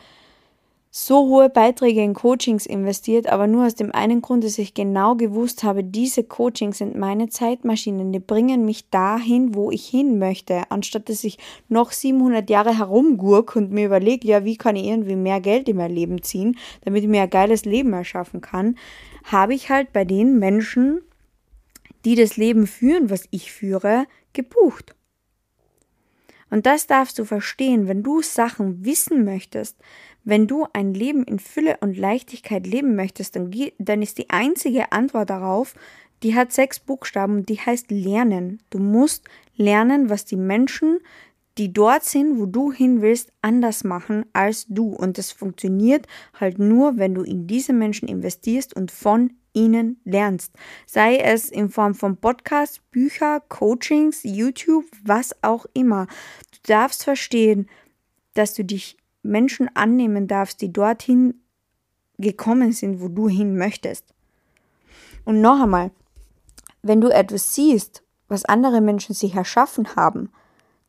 so 0.98 1.26
hohe 1.26 1.50
Beiträge 1.50 2.02
in 2.02 2.14
Coachings 2.14 2.64
investiert, 2.64 3.26
aber 3.26 3.46
nur 3.46 3.66
aus 3.66 3.74
dem 3.74 3.92
einen 3.92 4.22
Grund, 4.22 4.44
dass 4.44 4.56
ich 4.56 4.72
genau 4.72 5.14
gewusst 5.14 5.62
habe, 5.62 5.84
diese 5.84 6.24
Coachings 6.24 6.78
sind 6.78 6.96
meine 6.96 7.28
Zeitmaschinen, 7.28 8.14
die 8.14 8.18
bringen 8.18 8.64
mich 8.64 8.88
dahin, 8.88 9.54
wo 9.54 9.70
ich 9.70 9.86
hin 9.86 10.18
möchte, 10.18 10.62
anstatt 10.70 11.10
dass 11.10 11.22
ich 11.22 11.36
noch 11.68 11.92
700 11.92 12.48
Jahre 12.48 12.78
herumgurk 12.78 13.56
und 13.56 13.72
mir 13.72 13.84
überlege, 13.84 14.26
ja, 14.26 14.46
wie 14.46 14.56
kann 14.56 14.74
ich 14.74 14.86
irgendwie 14.86 15.16
mehr 15.16 15.42
Geld 15.42 15.68
in 15.68 15.76
mein 15.76 15.90
Leben 15.90 16.22
ziehen, 16.22 16.56
damit 16.80 17.02
ich 17.02 17.10
mir 17.10 17.24
ein 17.24 17.30
geiles 17.30 17.66
Leben 17.66 17.92
erschaffen 17.92 18.40
kann, 18.40 18.78
habe 19.24 19.52
ich 19.52 19.68
halt 19.68 19.92
bei 19.92 20.06
den 20.06 20.38
Menschen, 20.38 21.02
die 22.06 22.14
das 22.14 22.38
Leben 22.38 22.66
führen, 22.66 23.10
was 23.10 23.28
ich 23.30 23.52
führe, 23.52 24.06
gebucht. 24.32 24.96
Und 26.48 26.64
das 26.64 26.86
darfst 26.86 27.18
du 27.18 27.24
verstehen, 27.24 27.86
wenn 27.86 28.02
du 28.02 28.22
Sachen 28.22 28.84
wissen 28.84 29.24
möchtest, 29.24 29.76
wenn 30.26 30.48
du 30.48 30.66
ein 30.72 30.92
Leben 30.92 31.22
in 31.22 31.38
Fülle 31.38 31.78
und 31.80 31.96
Leichtigkeit 31.96 32.66
leben 32.66 32.96
möchtest, 32.96 33.36
dann, 33.36 33.54
dann 33.78 34.02
ist 34.02 34.18
die 34.18 34.28
einzige 34.28 34.90
Antwort 34.90 35.30
darauf, 35.30 35.74
die 36.24 36.34
hat 36.34 36.52
sechs 36.52 36.80
Buchstaben 36.80 37.46
die 37.46 37.60
heißt 37.60 37.92
lernen. 37.92 38.60
Du 38.70 38.78
musst 38.78 39.24
lernen, 39.54 40.10
was 40.10 40.24
die 40.24 40.36
Menschen, 40.36 40.98
die 41.58 41.72
dort 41.72 42.02
sind, 42.02 42.40
wo 42.40 42.46
du 42.46 42.72
hin 42.72 43.02
willst, 43.02 43.32
anders 43.40 43.84
machen 43.84 44.26
als 44.32 44.66
du. 44.68 44.88
Und 44.88 45.16
das 45.16 45.30
funktioniert 45.30 46.06
halt 46.34 46.58
nur, 46.58 46.98
wenn 46.98 47.14
du 47.14 47.22
in 47.22 47.46
diese 47.46 47.72
Menschen 47.72 48.08
investierst 48.08 48.74
und 48.74 48.90
von 48.90 49.32
ihnen 49.52 50.00
lernst. 50.04 50.52
Sei 50.86 51.18
es 51.18 51.50
in 51.50 51.70
Form 51.70 51.94
von 51.94 52.16
Podcasts, 52.16 52.80
Bücher, 52.90 53.40
Coachings, 53.48 54.24
YouTube, 54.24 54.86
was 55.04 55.36
auch 55.42 55.66
immer. 55.72 56.08
Du 56.50 56.72
darfst 56.72 57.04
verstehen, 57.04 57.68
dass 58.34 58.54
du 58.54 58.64
dich 58.64 58.96
Menschen 59.26 59.68
annehmen 59.74 60.26
darfst, 60.26 60.60
die 60.60 60.72
dorthin 60.72 61.42
gekommen 62.18 62.72
sind, 62.72 63.00
wo 63.00 63.08
du 63.08 63.28
hin 63.28 63.56
möchtest. 63.56 64.14
Und 65.24 65.40
noch 65.40 65.60
einmal, 65.60 65.90
wenn 66.82 67.00
du 67.00 67.08
etwas 67.08 67.54
siehst, 67.54 68.02
was 68.28 68.44
andere 68.44 68.80
Menschen 68.80 69.14
sich 69.14 69.34
erschaffen 69.34 69.96
haben, 69.96 70.30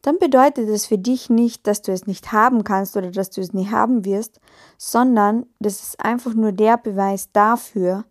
dann 0.02 0.20
bedeutet 0.20 0.70
es 0.70 0.86
für 0.86 0.98
dich 0.98 1.30
nicht, 1.30 1.68
dass 1.68 1.82
du 1.82 1.92
es 1.92 2.08
nicht 2.08 2.32
haben 2.32 2.64
kannst 2.64 2.96
oder 2.96 3.12
dass 3.12 3.30
du 3.30 3.42
es 3.42 3.54
nie 3.54 3.70
haben 3.70 4.06
wirst, 4.06 4.40
sondern 4.78 5.46
das 5.60 5.82
ist 5.82 6.00
einfach 6.00 6.34
nur 6.34 6.52
der 6.52 6.78
Beweis 6.78 7.32
dafür, 7.32 8.06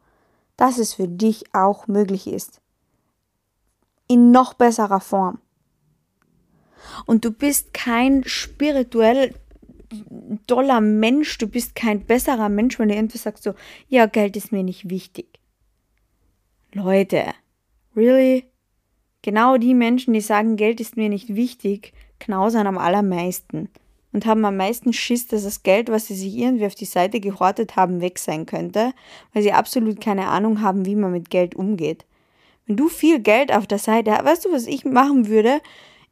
dass 0.56 0.78
es 0.78 0.94
für 0.94 1.08
dich 1.08 1.54
auch 1.54 1.86
möglich 1.86 2.26
ist. 2.26 2.60
In 4.08 4.30
noch 4.30 4.54
besserer 4.54 5.00
Form. 5.00 5.38
Und 7.06 7.24
du 7.24 7.30
bist 7.30 7.72
kein 7.72 8.24
spirituell 8.24 9.34
toller 10.46 10.80
Mensch, 10.80 11.38
du 11.38 11.46
bist 11.46 11.74
kein 11.74 12.00
besserer 12.00 12.48
Mensch, 12.48 12.78
wenn 12.78 12.88
du 12.88 12.94
irgendwie 12.94 13.18
sagst 13.18 13.42
so, 13.42 13.54
ja, 13.88 14.06
Geld 14.06 14.36
ist 14.36 14.52
mir 14.52 14.62
nicht 14.62 14.90
wichtig. 14.90 15.26
Leute, 16.72 17.24
really? 17.94 18.44
Genau 19.22 19.56
die 19.56 19.74
Menschen, 19.74 20.14
die 20.14 20.20
sagen, 20.20 20.56
Geld 20.56 20.80
ist 20.80 20.96
mir 20.96 21.08
nicht 21.08 21.34
wichtig, 21.34 21.92
knausern 22.20 22.66
am 22.66 22.78
allermeisten 22.78 23.68
und 24.12 24.24
haben 24.24 24.44
am 24.44 24.56
meisten 24.56 24.92
Schiss, 24.92 25.26
dass 25.26 25.44
das 25.44 25.62
Geld, 25.62 25.90
was 25.90 26.06
sie 26.06 26.14
sich 26.14 26.36
irgendwie 26.36 26.66
auf 26.66 26.74
die 26.74 26.84
Seite 26.84 27.20
gehortet 27.20 27.76
haben, 27.76 28.00
weg 28.00 28.18
sein 28.18 28.46
könnte, 28.46 28.92
weil 29.32 29.42
sie 29.42 29.52
absolut 29.52 30.00
keine 30.00 30.28
Ahnung 30.28 30.62
haben, 30.62 30.86
wie 30.86 30.94
man 30.94 31.12
mit 31.12 31.28
Geld 31.28 31.54
umgeht. 31.54 32.06
Wenn 32.66 32.76
du 32.76 32.88
viel 32.88 33.20
Geld 33.20 33.52
auf 33.52 33.66
der 33.66 33.78
Seite 33.78 34.12
hast, 34.12 34.24
weißt 34.24 34.44
du, 34.46 34.52
was 34.52 34.66
ich 34.66 34.84
machen 34.84 35.28
würde? 35.28 35.60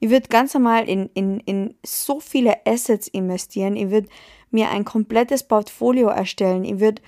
Ich 0.01 0.11
würde 0.11 0.29
ganz 0.29 0.55
normal 0.55 0.89
in, 0.89 1.09
in, 1.15 1.41
in 1.41 1.75
so 1.85 2.21
viele 2.21 2.67
Assets 2.67 3.09
investieren. 3.09 3.77
Ich 3.77 3.91
würde 3.91 4.09
mir 4.51 4.71
ein 4.71 4.85
komplettes 4.85 5.43
Portfolio 5.43 6.09
erstellen. 6.09 6.65
Ich 6.65 6.81
würde 6.81 7.03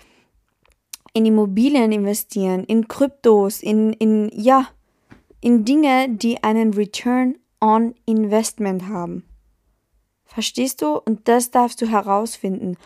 in 1.12 1.24
Immobilien 1.24 1.92
investieren, 1.92 2.64
in 2.64 2.88
Kryptos, 2.88 3.62
in, 3.62 3.92
in, 3.94 4.30
ja, 4.32 4.68
in 5.40 5.64
Dinge, 5.64 6.08
die 6.10 6.42
einen 6.42 6.74
Return 6.74 7.36
on 7.60 7.94
Investment 8.04 8.88
haben. 8.88 9.24
Verstehst 10.24 10.82
du? 10.82 10.98
Und 10.98 11.28
das 11.28 11.50
darfst 11.50 11.80
du 11.80 11.86
herausfinden. 11.86 12.76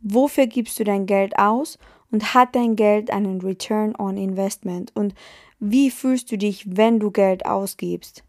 Wofür 0.00 0.46
gibst 0.46 0.78
du 0.78 0.84
dein 0.84 1.06
Geld 1.06 1.38
aus 1.38 1.78
Und 2.12 2.34
hat 2.34 2.54
dein 2.54 2.76
Geld 2.76 3.10
einen 3.10 3.40
Return 3.40 3.94
on 3.96 4.16
Investment? 4.16 4.94
Und 4.94 5.14
wie 5.58 5.90
fühlst 5.90 6.30
du 6.32 6.38
dich, 6.38 6.76
wenn 6.76 7.00
du 7.00 7.10
Geld 7.10 7.46
ausgibst? 7.46 8.24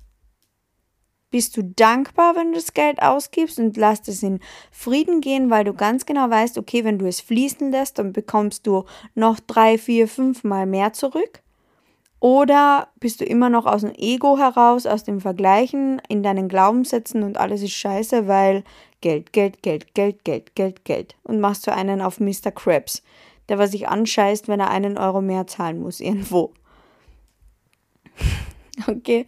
Bist 1.32 1.56
du 1.58 1.64
dankbar, 1.64 2.36
wenn 2.36 2.52
du 2.52 2.56
das 2.56 2.74
Geld 2.74 3.02
ausgibst 3.02 3.58
und 3.58 3.78
lässt 3.78 4.08
es 4.10 4.22
in 4.22 4.40
Frieden 4.70 5.22
gehen, 5.22 5.50
weil 5.50 5.64
du 5.64 5.74
ganz 5.74 6.06
genau 6.06 6.30
weißt, 6.30 6.58
okay, 6.58 6.84
wenn 6.84 7.00
du 7.00 7.08
es 7.08 7.22
fließen 7.22 7.72
lässt, 7.72 7.98
dann 8.00 8.14
bekommst 8.14 8.68
du 8.68 8.84
noch 9.16 9.40
drei, 9.40 9.78
vier, 9.78 10.08
fünf 10.08 10.44
Mal 10.44 10.66
mehr 10.66 10.94
zurück? 10.94 11.42
Oder 12.22 12.90
bist 13.00 13.20
du 13.20 13.26
immer 13.26 13.50
noch 13.50 13.66
aus 13.66 13.82
dem 13.82 13.94
Ego 13.96 14.38
heraus, 14.38 14.86
aus 14.86 15.04
dem 15.04 15.20
Vergleichen, 15.20 16.00
in 16.08 16.22
deinen 16.22 16.50
Glaubenssätzen 16.50 17.24
und 17.24 17.38
alles 17.38 17.64
ist 17.64 17.72
scheiße, 17.72 18.28
weil 18.28 18.64
Geld, 19.02 19.34
Geld, 19.34 19.64
Geld, 19.64 19.96
Geld, 19.96 20.24
Geld, 20.24 20.54
Geld, 20.54 20.86
Geld. 20.86 21.16
Und 21.24 21.40
machst 21.40 21.66
du 21.66 21.74
einen 21.74 22.00
auf 22.00 22.20
Mr. 22.20 22.52
Krabs, 22.54 23.02
der 23.50 23.58
was 23.58 23.72
sich 23.72 23.88
anscheißt, 23.88 24.48
wenn 24.48 24.60
er 24.60 24.70
einen 24.70 25.00
Euro 25.00 25.22
mehr 25.22 25.48
zahlen 25.48 25.82
muss 25.82 26.00
irgendwo. 26.02 26.54
okay. 28.88 29.26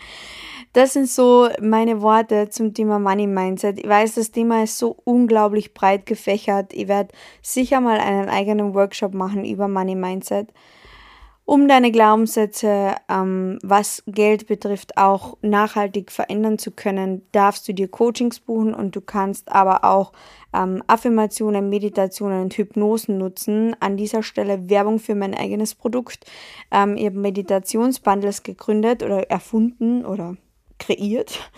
Das 0.73 0.93
sind 0.93 1.07
so 1.07 1.49
meine 1.61 2.01
Worte 2.01 2.49
zum 2.49 2.73
Thema 2.73 2.97
Money 2.97 3.27
Mindset. 3.27 3.77
Ich 3.77 3.87
weiß, 3.87 4.15
das 4.15 4.31
Thema 4.31 4.63
ist 4.63 4.79
so 4.79 4.97
unglaublich 5.03 5.75
breit 5.75 6.07
gefächert. 6.07 6.73
Ich 6.73 6.87
werde 6.87 7.13
sicher 7.43 7.79
mal 7.79 7.99
einen 7.99 8.27
eigenen 8.27 8.73
Workshop 8.73 9.13
machen 9.13 9.45
über 9.45 9.67
Money 9.67 9.93
Mindset, 9.95 10.47
um 11.45 11.67
deine 11.67 11.91
Glaubenssätze, 11.91 12.95
ähm, 13.09 13.59
was 13.61 14.03
Geld 14.07 14.47
betrifft, 14.47 14.97
auch 14.97 15.37
nachhaltig 15.41 16.11
verändern 16.11 16.57
zu 16.57 16.71
können. 16.71 17.21
Darfst 17.33 17.67
du 17.67 17.73
dir 17.73 17.89
Coachings 17.89 18.39
buchen 18.39 18.73
und 18.73 18.95
du 18.95 19.01
kannst 19.01 19.51
aber 19.51 19.83
auch 19.83 20.13
ähm, 20.53 20.81
Affirmationen, 20.87 21.69
Meditationen 21.69 22.43
und 22.43 22.53
Hypnosen 22.53 23.17
nutzen. 23.17 23.75
An 23.81 23.97
dieser 23.97 24.23
Stelle 24.23 24.69
Werbung 24.69 24.99
für 24.99 25.15
mein 25.15 25.33
eigenes 25.33 25.75
Produkt. 25.75 26.25
Ähm, 26.71 26.95
ich 26.95 27.05
habe 27.05 27.19
Meditationsbundles 27.19 28.43
gegründet 28.43 29.03
oder 29.03 29.29
erfunden 29.29 30.05
oder 30.05 30.37
kreiert. 30.79 31.39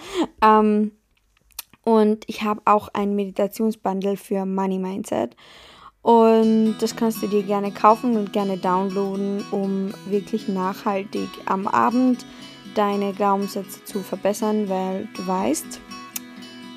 Ähm, 0.42 0.92
und 1.84 2.26
ich 2.28 2.42
habe 2.42 2.62
auch 2.66 2.90
ein 2.94 3.16
Meditationsbundle 3.16 4.18
für 4.18 4.46
Money 4.46 4.80
Mindset. 4.80 5.36
Und 6.06 6.76
das 6.82 6.96
kannst 6.96 7.24
du 7.24 7.28
dir 7.28 7.42
gerne 7.42 7.72
kaufen 7.72 8.16
und 8.16 8.32
gerne 8.32 8.58
downloaden, 8.58 9.44
um 9.50 9.92
wirklich 10.06 10.48
nachhaltig 10.48 11.28
am 11.48 11.66
Abend 11.66 12.28
deine 12.76 13.12
Glaubenssätze 13.12 13.84
zu 13.86 14.04
verbessern, 14.04 14.70
weil 14.70 15.08
du 15.16 15.26
weißt, 15.26 15.82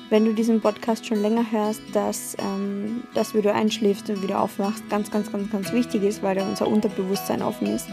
wenn 0.09 0.25
du 0.25 0.33
diesen 0.33 0.61
Podcast 0.61 1.05
schon 1.05 1.21
länger 1.21 1.45
hörst, 1.51 1.83
dass 1.93 2.35
ähm, 2.39 3.03
das, 3.13 3.35
wie 3.35 3.43
du 3.43 3.53
einschläfst 3.53 4.09
und 4.09 4.23
wieder 4.23 4.41
aufwachst, 4.41 4.89
ganz, 4.89 5.11
ganz, 5.11 5.31
ganz, 5.31 5.51
ganz 5.51 5.71
wichtig 5.73 6.01
ist, 6.01 6.23
weil 6.23 6.39
unser 6.39 6.67
Unterbewusstsein 6.67 7.43
offen 7.43 7.67
ist. 7.67 7.87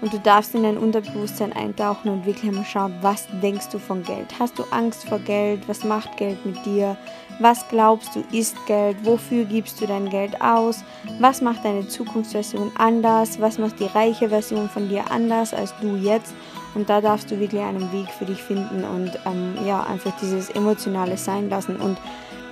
Und 0.00 0.12
du 0.12 0.18
darfst 0.18 0.54
in 0.54 0.62
dein 0.62 0.78
Unterbewusstsein 0.78 1.52
eintauchen 1.52 2.10
und 2.10 2.26
wirklich 2.26 2.50
einmal 2.50 2.64
schauen, 2.64 2.94
was 3.02 3.26
denkst 3.42 3.68
du 3.70 3.78
von 3.78 4.02
Geld? 4.02 4.26
Hast 4.38 4.58
du 4.58 4.64
Angst 4.70 5.06
vor 5.06 5.18
Geld? 5.18 5.68
Was 5.68 5.84
macht 5.84 6.16
Geld 6.16 6.44
mit 6.46 6.64
dir? 6.64 6.96
Was 7.38 7.68
glaubst 7.68 8.16
du 8.16 8.24
ist 8.32 8.56
Geld? 8.66 8.96
Wofür 9.02 9.44
gibst 9.44 9.80
du 9.80 9.86
dein 9.86 10.08
Geld 10.08 10.40
aus? 10.40 10.82
Was 11.18 11.42
macht 11.42 11.64
deine 11.64 11.86
Zukunftsversion 11.86 12.72
anders? 12.78 13.40
Was 13.40 13.58
macht 13.58 13.78
die 13.78 13.86
reiche 13.86 14.30
Version 14.30 14.68
von 14.70 14.88
dir 14.88 15.10
anders 15.10 15.52
als 15.52 15.74
du 15.80 15.96
jetzt? 15.96 16.34
Und 16.74 16.88
da 16.88 17.00
darfst 17.00 17.30
du 17.30 17.38
wirklich 17.38 17.60
einen 17.60 17.92
Weg 17.92 18.08
für 18.10 18.24
dich 18.24 18.42
finden 18.42 18.84
und 18.84 19.18
ähm, 19.26 19.54
ja, 19.66 19.82
einfach 19.82 20.12
dieses 20.20 20.50
emotionale 20.50 21.16
sein 21.16 21.50
lassen 21.50 21.76
und 21.76 21.98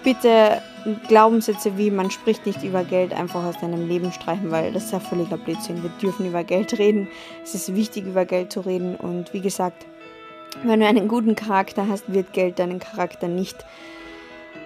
bitte 0.03 0.61
Glaubenssätze 1.09 1.77
wie 1.77 1.91
man 1.91 2.11
spricht 2.11 2.47
nicht 2.47 2.63
über 2.63 2.85
Geld 2.85 3.13
einfach 3.13 3.45
aus 3.45 3.59
deinem 3.59 3.89
Leben 3.89 4.13
streichen, 4.13 4.51
weil 4.51 4.73
das 4.73 4.85
ist 4.85 4.93
ja 4.93 5.01
völliger 5.01 5.37
Blödsinn. 5.37 5.83
Wir 5.83 5.91
dürfen 6.01 6.27
über 6.27 6.45
Geld 6.45 6.79
reden. 6.79 7.09
Es 7.43 7.55
ist 7.55 7.75
wichtig, 7.75 8.07
über 8.07 8.25
Geld 8.25 8.53
zu 8.53 8.61
reden. 8.61 8.97
Und 8.97 9.33
wie 9.33 9.41
gesagt, 9.41 9.87
wenn 10.65 10.81
du 10.81 10.87
einen 10.87 11.09
guten 11.09 11.35
Charakter 11.35 11.89
hast, 11.89 12.13
wird 12.13 12.33
Geld 12.33 12.59
deinen 12.59 12.79
Charakter 12.79 13.29
nicht 13.29 13.65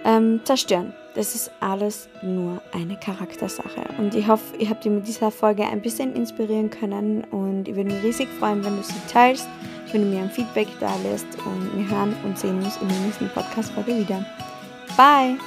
ähm, 0.05 0.41
zerstören. 0.43 0.93
Das 1.15 1.35
ist 1.35 1.51
alles 1.59 2.09
nur 2.23 2.61
eine 2.71 2.97
Charaktersache. 2.97 3.83
Und 3.99 4.15
ich 4.15 4.27
hoffe, 4.27 4.57
ihr 4.57 4.69
habt 4.69 4.83
dir 4.83 4.89
mit 4.89 5.07
dieser 5.07 5.29
Folge 5.29 5.63
ein 5.63 5.81
bisschen 5.81 6.15
inspirieren 6.15 6.71
können. 6.71 7.23
Und 7.25 7.67
ich 7.67 7.75
würde 7.75 7.93
mich 7.93 8.03
riesig 8.03 8.29
freuen, 8.39 8.65
wenn 8.65 8.77
du 8.77 8.83
sie 8.83 8.93
teilst, 9.11 9.47
wenn 9.91 10.01
du 10.01 10.07
mir 10.07 10.23
ein 10.23 10.31
Feedback 10.31 10.67
da 10.79 10.91
lässt. 11.03 11.27
Und 11.45 11.77
wir 11.77 11.95
hören 11.95 12.15
und 12.25 12.39
sehen 12.39 12.57
uns 12.63 12.77
in 12.77 12.87
der 12.87 12.99
nächsten 12.99 13.29
Podcast-Folge 13.29 13.95
wieder. 13.95 14.25
Bye! 14.97 15.37